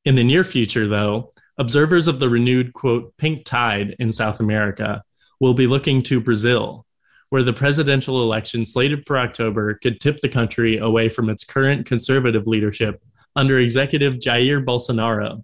In 0.06 0.14
the 0.14 0.24
near 0.24 0.44
future, 0.44 0.88
though, 0.88 1.32
observers 1.58 2.08
of 2.08 2.20
the 2.20 2.28
renewed, 2.28 2.72
quote, 2.72 3.14
pink 3.18 3.44
tide 3.44 3.96
in 3.98 4.12
South 4.12 4.40
America 4.40 5.02
will 5.40 5.54
be 5.54 5.66
looking 5.66 6.02
to 6.04 6.20
Brazil 6.20 6.86
where 7.34 7.42
the 7.42 7.52
presidential 7.52 8.22
election 8.22 8.64
slated 8.64 9.04
for 9.04 9.18
October 9.18 9.74
could 9.82 9.98
tip 10.00 10.20
the 10.20 10.28
country 10.28 10.78
away 10.78 11.08
from 11.08 11.28
its 11.28 11.42
current 11.42 11.84
conservative 11.84 12.46
leadership 12.46 13.02
under 13.34 13.58
executive 13.58 14.20
Jair 14.20 14.64
Bolsonaro, 14.64 15.42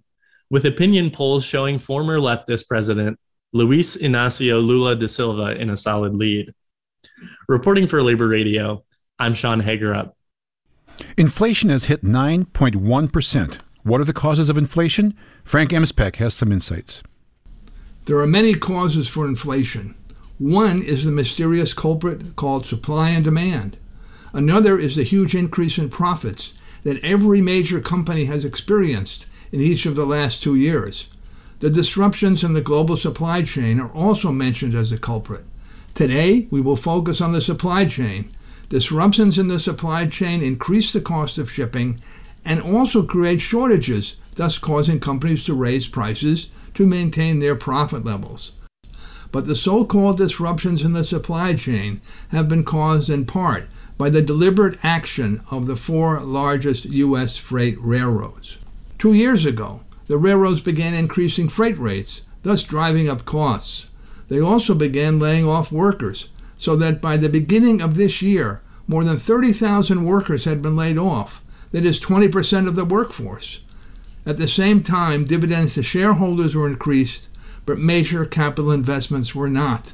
with 0.49 0.65
opinion 0.65 1.11
polls 1.11 1.43
showing 1.43 1.79
former 1.79 2.17
leftist 2.17 2.69
president 2.69 3.19
Luis 3.51 3.97
Inacio 3.97 4.65
Lula 4.65 4.95
da 4.95 5.07
Silva 5.07 5.59
in 5.59 5.69
a 5.69 5.75
solid 5.75 6.15
lead. 6.15 6.53
Reporting 7.49 7.87
for 7.87 8.01
Labor 8.01 8.29
Radio, 8.29 8.85
I'm 9.19 9.33
Sean 9.33 9.61
Hagerup. 9.61 10.13
Inflation 11.17 11.69
has 11.71 11.87
hit 11.87 12.05
9.1%. 12.05 13.59
What 13.83 13.99
are 13.99 14.05
the 14.05 14.13
causes 14.13 14.49
of 14.49 14.57
inflation? 14.57 15.13
Frank 15.43 15.71
Emspak 15.71 16.15
has 16.15 16.33
some 16.33 16.53
insights. 16.53 17.03
There 18.05 18.19
are 18.19 18.27
many 18.27 18.53
causes 18.55 19.09
for 19.09 19.27
inflation. 19.27 19.93
One 20.41 20.81
is 20.81 21.05
the 21.05 21.11
mysterious 21.11 21.71
culprit 21.71 22.35
called 22.35 22.65
supply 22.65 23.11
and 23.11 23.23
demand. 23.23 23.77
Another 24.33 24.79
is 24.79 24.95
the 24.95 25.03
huge 25.03 25.35
increase 25.35 25.77
in 25.77 25.89
profits 25.89 26.55
that 26.81 26.97
every 27.03 27.41
major 27.41 27.79
company 27.79 28.25
has 28.25 28.43
experienced 28.43 29.27
in 29.51 29.61
each 29.61 29.85
of 29.85 29.95
the 29.95 30.07
last 30.07 30.41
two 30.41 30.55
years. 30.55 31.07
The 31.59 31.69
disruptions 31.69 32.43
in 32.43 32.53
the 32.53 32.61
global 32.61 32.97
supply 32.97 33.43
chain 33.43 33.79
are 33.79 33.91
also 33.91 34.31
mentioned 34.31 34.73
as 34.73 34.91
a 34.91 34.97
culprit. 34.97 35.45
Today, 35.93 36.47
we 36.49 36.59
will 36.59 36.75
focus 36.75 37.21
on 37.21 37.33
the 37.33 37.41
supply 37.41 37.85
chain. 37.85 38.31
Disruptions 38.67 39.37
in 39.37 39.47
the 39.47 39.59
supply 39.59 40.07
chain 40.07 40.41
increase 40.41 40.91
the 40.91 41.01
cost 41.01 41.37
of 41.37 41.51
shipping 41.51 42.01
and 42.43 42.59
also 42.63 43.03
create 43.03 43.41
shortages, 43.41 44.15
thus 44.33 44.57
causing 44.57 44.99
companies 44.99 45.43
to 45.43 45.53
raise 45.53 45.87
prices 45.87 46.47
to 46.73 46.87
maintain 46.87 47.37
their 47.37 47.55
profit 47.55 48.03
levels 48.03 48.53
but 49.31 49.47
the 49.47 49.55
so 49.55 49.85
called 49.85 50.17
disruptions 50.17 50.81
in 50.83 50.93
the 50.93 51.03
supply 51.03 51.53
chain 51.53 52.01
have 52.29 52.49
been 52.49 52.63
caused 52.63 53.09
in 53.09 53.25
part 53.25 53.67
by 53.97 54.09
the 54.09 54.21
deliberate 54.21 54.77
action 54.83 55.41
of 55.51 55.67
the 55.67 55.75
four 55.75 56.19
largest 56.21 56.85
U.S. 56.85 57.37
freight 57.37 57.77
railroads. 57.79 58.57
Two 58.97 59.13
years 59.13 59.45
ago, 59.45 59.81
the 60.07 60.17
railroads 60.17 60.61
began 60.61 60.93
increasing 60.93 61.47
freight 61.47 61.77
rates, 61.77 62.23
thus 62.43 62.63
driving 62.63 63.09
up 63.09 63.25
costs. 63.25 63.87
They 64.27 64.39
also 64.39 64.73
began 64.73 65.19
laying 65.19 65.47
off 65.47 65.71
workers, 65.71 66.29
so 66.57 66.75
that 66.75 67.01
by 67.01 67.17
the 67.17 67.29
beginning 67.29 67.81
of 67.81 67.95
this 67.95 68.21
year, 68.21 68.61
more 68.87 69.03
than 69.03 69.17
30,000 69.17 70.03
workers 70.03 70.45
had 70.45 70.61
been 70.61 70.75
laid 70.75 70.97
off. 70.97 71.41
That 71.71 71.85
is 71.85 72.01
20% 72.01 72.67
of 72.67 72.75
the 72.75 72.83
workforce. 72.83 73.59
At 74.25 74.37
the 74.37 74.47
same 74.47 74.81
time, 74.81 75.23
dividends 75.23 75.75
to 75.75 75.83
shareholders 75.83 76.53
were 76.53 76.67
increased 76.67 77.29
but 77.65 77.79
major 77.79 78.25
capital 78.25 78.71
investments 78.71 79.35
were 79.35 79.49
not. 79.49 79.93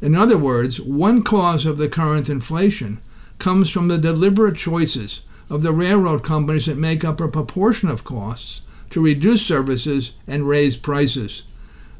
In 0.00 0.14
other 0.14 0.38
words, 0.38 0.80
one 0.80 1.22
cause 1.22 1.64
of 1.64 1.78
the 1.78 1.88
current 1.88 2.28
inflation 2.28 3.00
comes 3.38 3.70
from 3.70 3.88
the 3.88 3.98
deliberate 3.98 4.56
choices 4.56 5.22
of 5.48 5.62
the 5.62 5.72
railroad 5.72 6.22
companies 6.22 6.66
that 6.66 6.76
make 6.76 7.04
up 7.04 7.20
a 7.20 7.28
proportion 7.28 7.88
of 7.88 8.04
costs 8.04 8.62
to 8.90 9.00
reduce 9.00 9.42
services 9.42 10.12
and 10.26 10.48
raise 10.48 10.76
prices. 10.76 11.42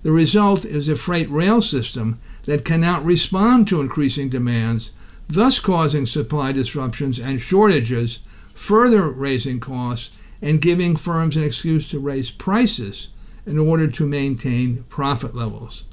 The 0.03 0.13
result 0.13 0.65
is 0.65 0.89
a 0.89 0.97
freight 0.97 1.31
rail 1.31 1.63
system 1.63 2.19
that 2.45 2.65
cannot 2.65 3.05
respond 3.05 3.69
to 3.69 3.81
increasing 3.81 4.29
demands, 4.29 4.93
thus 5.29 5.59
causing 5.59 6.07
supply 6.07 6.53
disruptions 6.53 7.19
and 7.19 7.41
shortages, 7.41 8.19
further 8.55 9.11
raising 9.11 9.61
costs 9.61 10.11
and 10.41 10.61
giving 10.61 10.97
firms 10.97 11.37
an 11.37 11.45
excuse 11.45 11.89
to 11.91 12.01
raise 12.01 12.31
prices 12.31 13.09
in 13.47 13.59
order 13.59 13.89
to 13.89 14.07
maintain 14.07 14.85
profit 14.89 15.35
levels. 15.35 15.85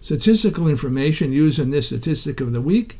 Statistical 0.00 0.68
information 0.68 1.32
used 1.32 1.58
in 1.58 1.70
this 1.70 1.86
statistic 1.86 2.40
of 2.40 2.52
the 2.52 2.60
week 2.60 2.98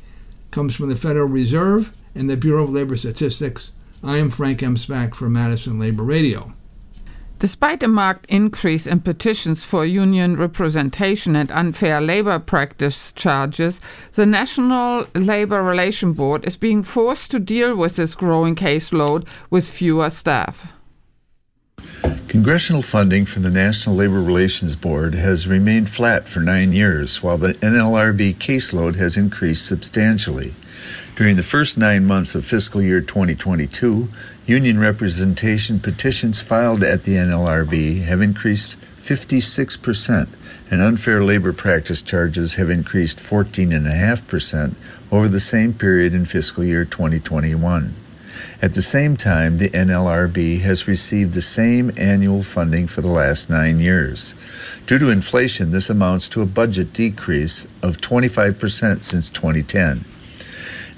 comes 0.51 0.75
from 0.75 0.89
the 0.89 0.97
Federal 0.97 1.29
Reserve 1.29 1.93
and 2.15 2.29
the 2.29 2.37
Bureau 2.37 2.65
of 2.65 2.71
Labor 2.71 2.97
Statistics. 2.97 3.73
I 4.03 4.19
am 4.19 4.31
Frank 4.31 4.61
Emspak 4.61 5.15
for 5.15 5.29
Madison 5.29 5.79
Labor 5.79 6.03
Radio. 6.03 6.53
Despite 7.39 7.85
a 7.85 7.89
marked 7.89 8.27
increase 8.27 8.85
in 8.85 8.99
petitions 9.01 9.65
for 9.65 9.87
union 9.87 10.35
representation 10.35 11.37
and 11.37 11.53
unfair 11.53 12.01
labor 12.01 12.41
practice 12.41 13.13
charges, 13.13 13.81
the 14.15 14.27
National 14.27 15.07
Labor 15.15 15.63
Relation 15.63 16.15
Board 16.15 16.45
is 16.45 16.57
being 16.57 16.83
forced 16.83 17.31
to 17.31 17.39
deal 17.39 17.77
with 17.77 17.95
this 17.95 18.17
growing 18.17 18.57
caseload 18.57 19.25
with 19.51 19.71
fewer 19.71 20.11
staff. 20.11 20.73
Congressional 22.29 22.83
funding 22.83 23.25
from 23.25 23.43
the 23.43 23.51
National 23.51 23.97
Labor 23.97 24.21
Relations 24.21 24.77
Board 24.77 25.15
has 25.15 25.49
remained 25.49 25.89
flat 25.89 26.29
for 26.29 26.41
nine 26.41 26.73
years, 26.73 27.23
while 27.23 27.39
the 27.39 27.55
NLRB 27.55 28.35
caseload 28.35 28.97
has 28.97 29.17
increased 29.17 29.67
substantially. 29.67 30.55
During 31.17 31.37
the 31.37 31.43
first 31.43 31.79
nine 31.79 32.05
months 32.05 32.35
of 32.35 32.45
fiscal 32.45 32.83
year 32.83 33.01
2022, 33.01 34.09
union 34.47 34.79
representation 34.79 35.81
petitions 35.81 36.41
filed 36.41 36.83
at 36.83 37.05
the 37.05 37.17
NLRB 37.17 38.05
have 38.05 38.21
increased 38.21 38.79
56%, 38.99 40.29
and 40.71 40.81
unfair 40.81 41.25
labor 41.25 41.53
practice 41.53 42.03
charges 42.03 42.55
have 42.55 42.69
increased 42.69 43.19
14.5% 43.19 44.75
over 45.11 45.29
the 45.29 45.41
same 45.41 45.73
period 45.73 46.15
in 46.15 46.25
fiscal 46.25 46.63
year 46.63 46.85
2021. 46.85 47.95
At 48.61 48.75
the 48.75 48.83
same 48.83 49.17
time, 49.17 49.59
the 49.59 49.71
NLRB 49.71 50.61
has 50.63 50.89
received 50.89 51.35
the 51.35 51.43
same 51.43 51.93
annual 51.97 52.43
funding 52.43 52.89
for 52.89 53.03
the 53.03 53.09
last 53.09 53.49
nine 53.49 53.79
years. 53.79 54.35
Due 54.85 54.99
to 54.99 55.11
inflation, 55.11 55.71
this 55.71 55.89
amounts 55.89 56.29
to 56.31 56.43
a 56.43 56.47
budget 56.47 56.93
decrease 56.93 57.67
of 57.85 58.01
25% 58.01 59.05
since 59.05 59.31
2010. 59.31 60.05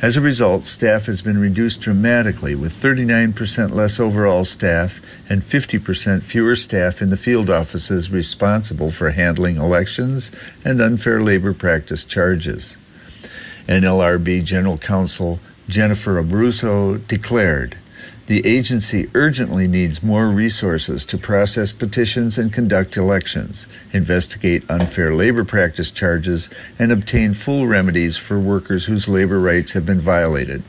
As 0.00 0.16
a 0.16 0.22
result, 0.22 0.64
staff 0.64 1.04
has 1.04 1.20
been 1.20 1.36
reduced 1.36 1.82
dramatically, 1.82 2.54
with 2.54 2.72
39% 2.72 3.72
less 3.72 4.00
overall 4.00 4.46
staff 4.46 5.02
and 5.28 5.42
50% 5.42 6.22
fewer 6.22 6.56
staff 6.56 7.02
in 7.02 7.10
the 7.10 7.18
field 7.18 7.50
offices 7.50 8.10
responsible 8.10 8.90
for 8.90 9.10
handling 9.10 9.56
elections 9.56 10.32
and 10.64 10.80
unfair 10.80 11.20
labor 11.20 11.52
practice 11.52 12.04
charges. 12.04 12.78
NLRB 13.68 14.42
General 14.42 14.78
Counsel 14.78 15.38
Jennifer 15.70 16.20
Abruzzo 16.20 16.98
declared 17.06 17.78
the 18.26 18.44
agency 18.44 19.08
urgently 19.14 19.68
needs 19.68 20.02
more 20.02 20.28
resources 20.28 21.04
to 21.04 21.16
process 21.16 21.72
petitions 21.72 22.38
and 22.38 22.52
conduct 22.52 22.96
elections, 22.96 23.68
investigate 23.92 24.68
unfair 24.68 25.14
labor 25.14 25.44
practice 25.44 25.92
charges, 25.92 26.50
and 26.78 26.90
obtain 26.90 27.34
full 27.34 27.68
remedies 27.68 28.16
for 28.16 28.38
workers 28.38 28.86
whose 28.86 29.08
labor 29.08 29.38
rights 29.38 29.72
have 29.72 29.86
been 29.86 30.00
violated. 30.00 30.64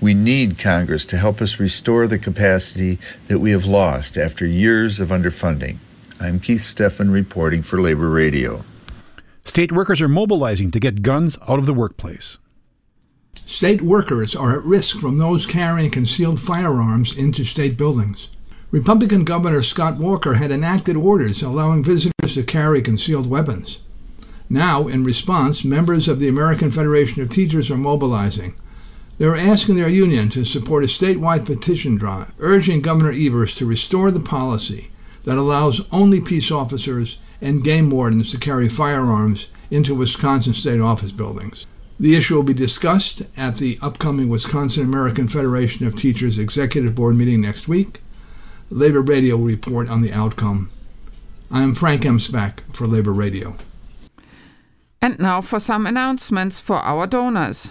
We 0.00 0.14
need 0.14 0.58
Congress 0.58 1.04
to 1.06 1.18
help 1.18 1.42
us 1.42 1.60
restore 1.60 2.06
the 2.06 2.18
capacity 2.18 2.98
that 3.28 3.40
we 3.40 3.50
have 3.50 3.66
lost 3.66 4.16
after 4.16 4.46
years 4.46 5.00
of 5.00 5.08
underfunding. 5.08 5.76
I'm 6.18 6.40
Keith 6.40 6.60
Steffen 6.60 7.12
reporting 7.12 7.60
for 7.60 7.78
Labor 7.78 8.08
Radio. 8.08 8.64
State 9.44 9.72
workers 9.72 10.00
are 10.00 10.08
mobilizing 10.08 10.70
to 10.70 10.80
get 10.80 11.02
guns 11.02 11.38
out 11.46 11.58
of 11.58 11.66
the 11.66 11.74
workplace. 11.74 12.38
State 13.60 13.82
workers 13.82 14.34
are 14.34 14.58
at 14.58 14.64
risk 14.64 15.00
from 15.00 15.18
those 15.18 15.44
carrying 15.44 15.90
concealed 15.90 16.40
firearms 16.40 17.12
into 17.12 17.44
state 17.44 17.76
buildings. 17.76 18.28
Republican 18.70 19.24
Governor 19.24 19.62
Scott 19.62 19.98
Walker 19.98 20.34
had 20.34 20.50
enacted 20.50 20.96
orders 20.96 21.42
allowing 21.42 21.84
visitors 21.84 22.34
to 22.34 22.42
carry 22.42 22.80
concealed 22.80 23.28
weapons. 23.28 23.80
Now, 24.48 24.88
in 24.88 25.04
response, 25.04 25.64
members 25.64 26.08
of 26.08 26.20
the 26.20 26.28
American 26.28 26.70
Federation 26.70 27.20
of 27.20 27.28
Teachers 27.28 27.70
are 27.70 27.76
mobilizing. 27.76 28.54
They 29.18 29.26
are 29.26 29.36
asking 29.36 29.74
their 29.74 29.88
union 29.88 30.30
to 30.30 30.44
support 30.44 30.84
a 30.84 30.86
statewide 30.86 31.44
petition 31.44 31.96
drive 31.96 32.32
urging 32.38 32.80
Governor 32.80 33.12
Evers 33.12 33.54
to 33.56 33.66
restore 33.66 34.10
the 34.10 34.20
policy 34.20 34.90
that 35.24 35.36
allows 35.36 35.82
only 35.92 36.20
peace 36.20 36.50
officers 36.50 37.18
and 37.42 37.62
game 37.62 37.90
wardens 37.90 38.30
to 38.30 38.38
carry 38.38 38.68
firearms 38.68 39.48
into 39.70 39.94
Wisconsin 39.94 40.54
state 40.54 40.80
office 40.80 41.12
buildings. 41.12 41.66
The 42.00 42.16
issue 42.16 42.34
will 42.34 42.42
be 42.42 42.54
discussed 42.54 43.24
at 43.36 43.58
the 43.58 43.78
upcoming 43.82 44.30
Wisconsin 44.30 44.84
American 44.84 45.28
Federation 45.28 45.86
of 45.86 45.94
Teachers 45.94 46.38
Executive 46.38 46.94
Board 46.94 47.14
meeting 47.14 47.42
next 47.42 47.68
week. 47.68 48.00
Labor 48.70 49.02
Radio 49.02 49.36
will 49.36 49.44
report 49.44 49.90
on 49.90 50.00
the 50.00 50.10
outcome. 50.10 50.70
I 51.50 51.62
am 51.62 51.74
Frank 51.74 52.04
Emspak 52.04 52.60
for 52.72 52.86
Labor 52.86 53.12
Radio. 53.12 53.54
And 55.02 55.18
now 55.18 55.42
for 55.42 55.60
some 55.60 55.86
announcements 55.86 56.58
for 56.58 56.76
our 56.76 57.06
donors. 57.06 57.70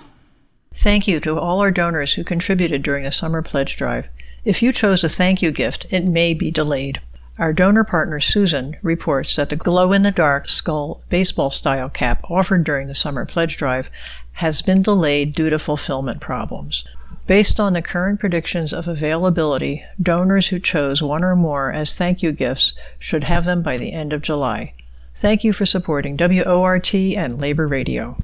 Thank 0.75 1.07
you 1.07 1.19
to 1.21 1.39
all 1.39 1.59
our 1.61 1.71
donors 1.71 2.13
who 2.13 2.23
contributed 2.23 2.83
during 2.83 3.05
the 3.05 3.11
summer 3.11 3.41
pledge 3.41 3.77
drive. 3.77 4.09
If 4.45 4.61
you 4.61 4.71
chose 4.71 5.03
a 5.03 5.09
thank 5.09 5.41
you 5.41 5.49
gift, 5.49 5.87
it 5.89 6.05
may 6.05 6.35
be 6.35 6.51
delayed. 6.51 7.01
Our 7.39 7.53
donor 7.53 7.85
partner 7.85 8.19
Susan 8.19 8.75
reports 8.81 9.37
that 9.37 9.49
the 9.49 9.55
glow 9.55 9.93
in 9.93 10.03
the 10.03 10.11
dark 10.11 10.49
skull 10.49 11.01
baseball 11.07 11.51
style 11.51 11.89
cap 11.89 12.21
offered 12.29 12.65
during 12.65 12.89
the 12.89 12.93
summer 12.93 13.25
pledge 13.25 13.55
drive 13.55 13.89
has 14.33 14.61
been 14.61 14.81
delayed 14.81 15.35
due 15.35 15.49
to 15.49 15.57
fulfillment 15.57 16.19
problems. 16.19 16.83
Based 17.27 17.57
on 17.57 17.71
the 17.71 17.81
current 17.81 18.19
predictions 18.19 18.73
of 18.73 18.89
availability, 18.89 19.85
donors 20.01 20.47
who 20.47 20.59
chose 20.59 21.01
one 21.01 21.23
or 21.23 21.35
more 21.37 21.71
as 21.71 21.95
thank 21.95 22.21
you 22.21 22.33
gifts 22.33 22.73
should 22.97 23.23
have 23.23 23.45
them 23.45 23.63
by 23.63 23.77
the 23.77 23.93
end 23.93 24.11
of 24.11 24.21
July. 24.21 24.73
Thank 25.15 25.45
you 25.45 25.53
for 25.53 25.65
supporting 25.65 26.17
WORT 26.17 26.93
and 26.93 27.39
Labor 27.39 27.67
Radio. 27.67 28.17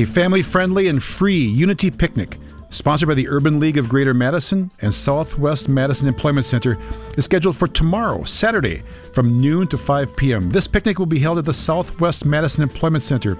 A 0.00 0.06
family 0.06 0.40
friendly 0.40 0.88
and 0.88 1.02
free 1.02 1.44
Unity 1.44 1.90
Picnic, 1.90 2.38
sponsored 2.70 3.10
by 3.10 3.14
the 3.14 3.28
Urban 3.28 3.60
League 3.60 3.76
of 3.76 3.86
Greater 3.86 4.14
Madison 4.14 4.70
and 4.80 4.94
Southwest 4.94 5.68
Madison 5.68 6.08
Employment 6.08 6.46
Center, 6.46 6.78
is 7.18 7.26
scheduled 7.26 7.54
for 7.54 7.68
tomorrow, 7.68 8.24
Saturday, 8.24 8.82
from 9.12 9.42
noon 9.42 9.68
to 9.68 9.76
5 9.76 10.16
p.m. 10.16 10.50
This 10.52 10.66
picnic 10.66 10.98
will 10.98 11.04
be 11.04 11.18
held 11.18 11.36
at 11.36 11.44
the 11.44 11.52
Southwest 11.52 12.24
Madison 12.24 12.62
Employment 12.62 13.04
Center 13.04 13.32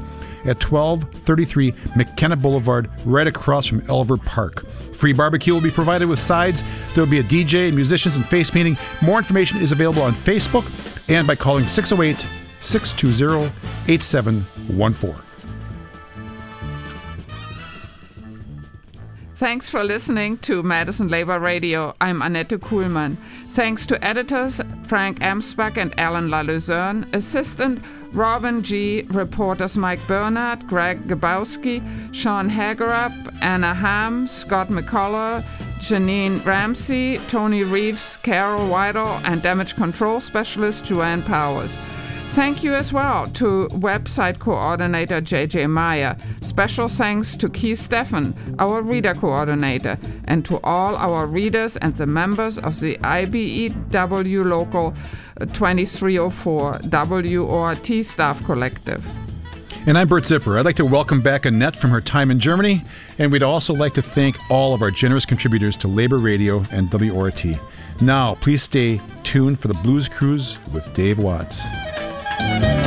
at 0.45 0.63
1233 0.63 1.73
McKenna 1.97 2.37
Boulevard, 2.37 2.91
right 3.07 3.27
across 3.27 3.65
from 3.65 3.81
Elver 3.87 4.23
Park. 4.23 4.67
Free 4.93 5.15
barbecue 5.15 5.55
will 5.55 5.63
be 5.63 5.71
provided 5.71 6.09
with 6.09 6.21
sides. 6.21 6.63
There 6.95 7.03
will 7.03 7.11
be 7.11 7.21
a 7.21 7.25
DJ, 7.25 7.73
musicians, 7.73 8.17
and 8.17 8.27
face 8.27 8.51
painting. 8.51 8.77
More 9.01 9.17
information 9.17 9.61
is 9.61 9.73
available 9.73 10.03
on 10.03 10.13
Facebook 10.13 10.71
and 11.09 11.27
by 11.27 11.37
calling 11.37 11.65
608 11.65 12.27
620 12.61 13.51
8714. 13.89 15.30
Thanks 19.41 19.71
for 19.71 19.83
listening 19.83 20.37
to 20.41 20.63
Madison 20.63 21.09
Labor 21.09 21.41
Radio. 21.41 21.97
I'm 21.99 22.21
Annette 22.21 22.51
Kuhlmann. 22.51 23.17
Thanks 23.53 23.87
to 23.87 24.05
editors 24.05 24.61
Frank 24.83 25.21
Emspak 25.21 25.79
and 25.79 25.99
Alan 25.99 26.29
LaLuzerne, 26.29 27.11
assistant 27.15 27.83
Robin 28.13 28.63
G., 28.63 29.07
reporters 29.09 29.79
Mike 29.79 30.07
Bernard, 30.07 30.67
Greg 30.67 31.09
Gabowski, 31.09 31.81
Sean 32.15 32.51
Hagerup, 32.51 33.15
Anna 33.41 33.73
Ham, 33.73 34.27
Scott 34.27 34.69
McCullough, 34.69 35.43
Janine 35.79 36.45
Ramsey, 36.45 37.17
Tony 37.29 37.65
Reeves, 37.65 38.19
Carol 38.19 38.69
Whittle, 38.69 39.23
and 39.25 39.41
damage 39.41 39.75
control 39.75 40.21
specialist 40.21 40.85
Joanne 40.85 41.23
Powers. 41.23 41.79
Thank 42.35 42.63
you 42.63 42.75
as 42.75 42.93
well 42.93 43.27
to 43.27 43.67
website 43.73 44.39
coordinator 44.39 45.21
JJ 45.21 45.69
Meyer. 45.69 46.17
Special 46.43 46.87
thanks 46.87 47.37
to 47.37 47.49
Keith 47.49 47.89
Steffen, 47.89 48.35
our 48.61 48.83
reader 48.83 49.15
coordinator, 49.15 49.99
and 50.27 50.45
to 50.45 50.61
all 50.63 50.97
our 50.97 51.27
readers 51.27 51.77
and 51.79 51.97
the 51.97 52.07
members 52.07 52.57
of 52.57 52.79
the 52.79 52.97
IBEW 52.99 54.45
Local 54.45 54.95
uh, 55.41 55.47
2304 55.47 56.81
WORT 56.85 58.05
Staff 58.05 58.45
Collective. 58.45 59.05
And 59.87 59.99
I'm 59.99 60.07
Bert 60.07 60.25
Zipper. 60.25 60.57
I'd 60.57 60.65
like 60.65 60.77
to 60.77 60.85
welcome 60.85 61.21
back 61.21 61.47
Annette 61.47 61.75
from 61.75 61.91
her 61.91 62.01
time 62.01 62.31
in 62.31 62.39
Germany, 62.39 62.85
and 63.19 63.33
we'd 63.33 63.43
also 63.43 63.75
like 63.75 63.95
to 63.95 64.03
thank 64.03 64.39
all 64.49 64.73
of 64.73 64.83
our 64.83 64.93
generous 64.93 65.27
contributors 65.27 65.77
to 65.79 65.89
Labor 65.89 66.19
Radio 66.19 66.65
and 66.71 66.93
WORT. 66.93 67.45
Now, 68.01 68.37
please 68.37 68.63
stay 68.63 69.01
tuned 69.25 69.59
for 69.59 69.67
the 69.67 69.75
Blues 69.75 70.09
Cruise 70.09 70.59
with 70.73 70.95
Dave 70.95 71.19
Watts. 71.19 71.67
Thank 72.41 72.65
you. 72.65 72.80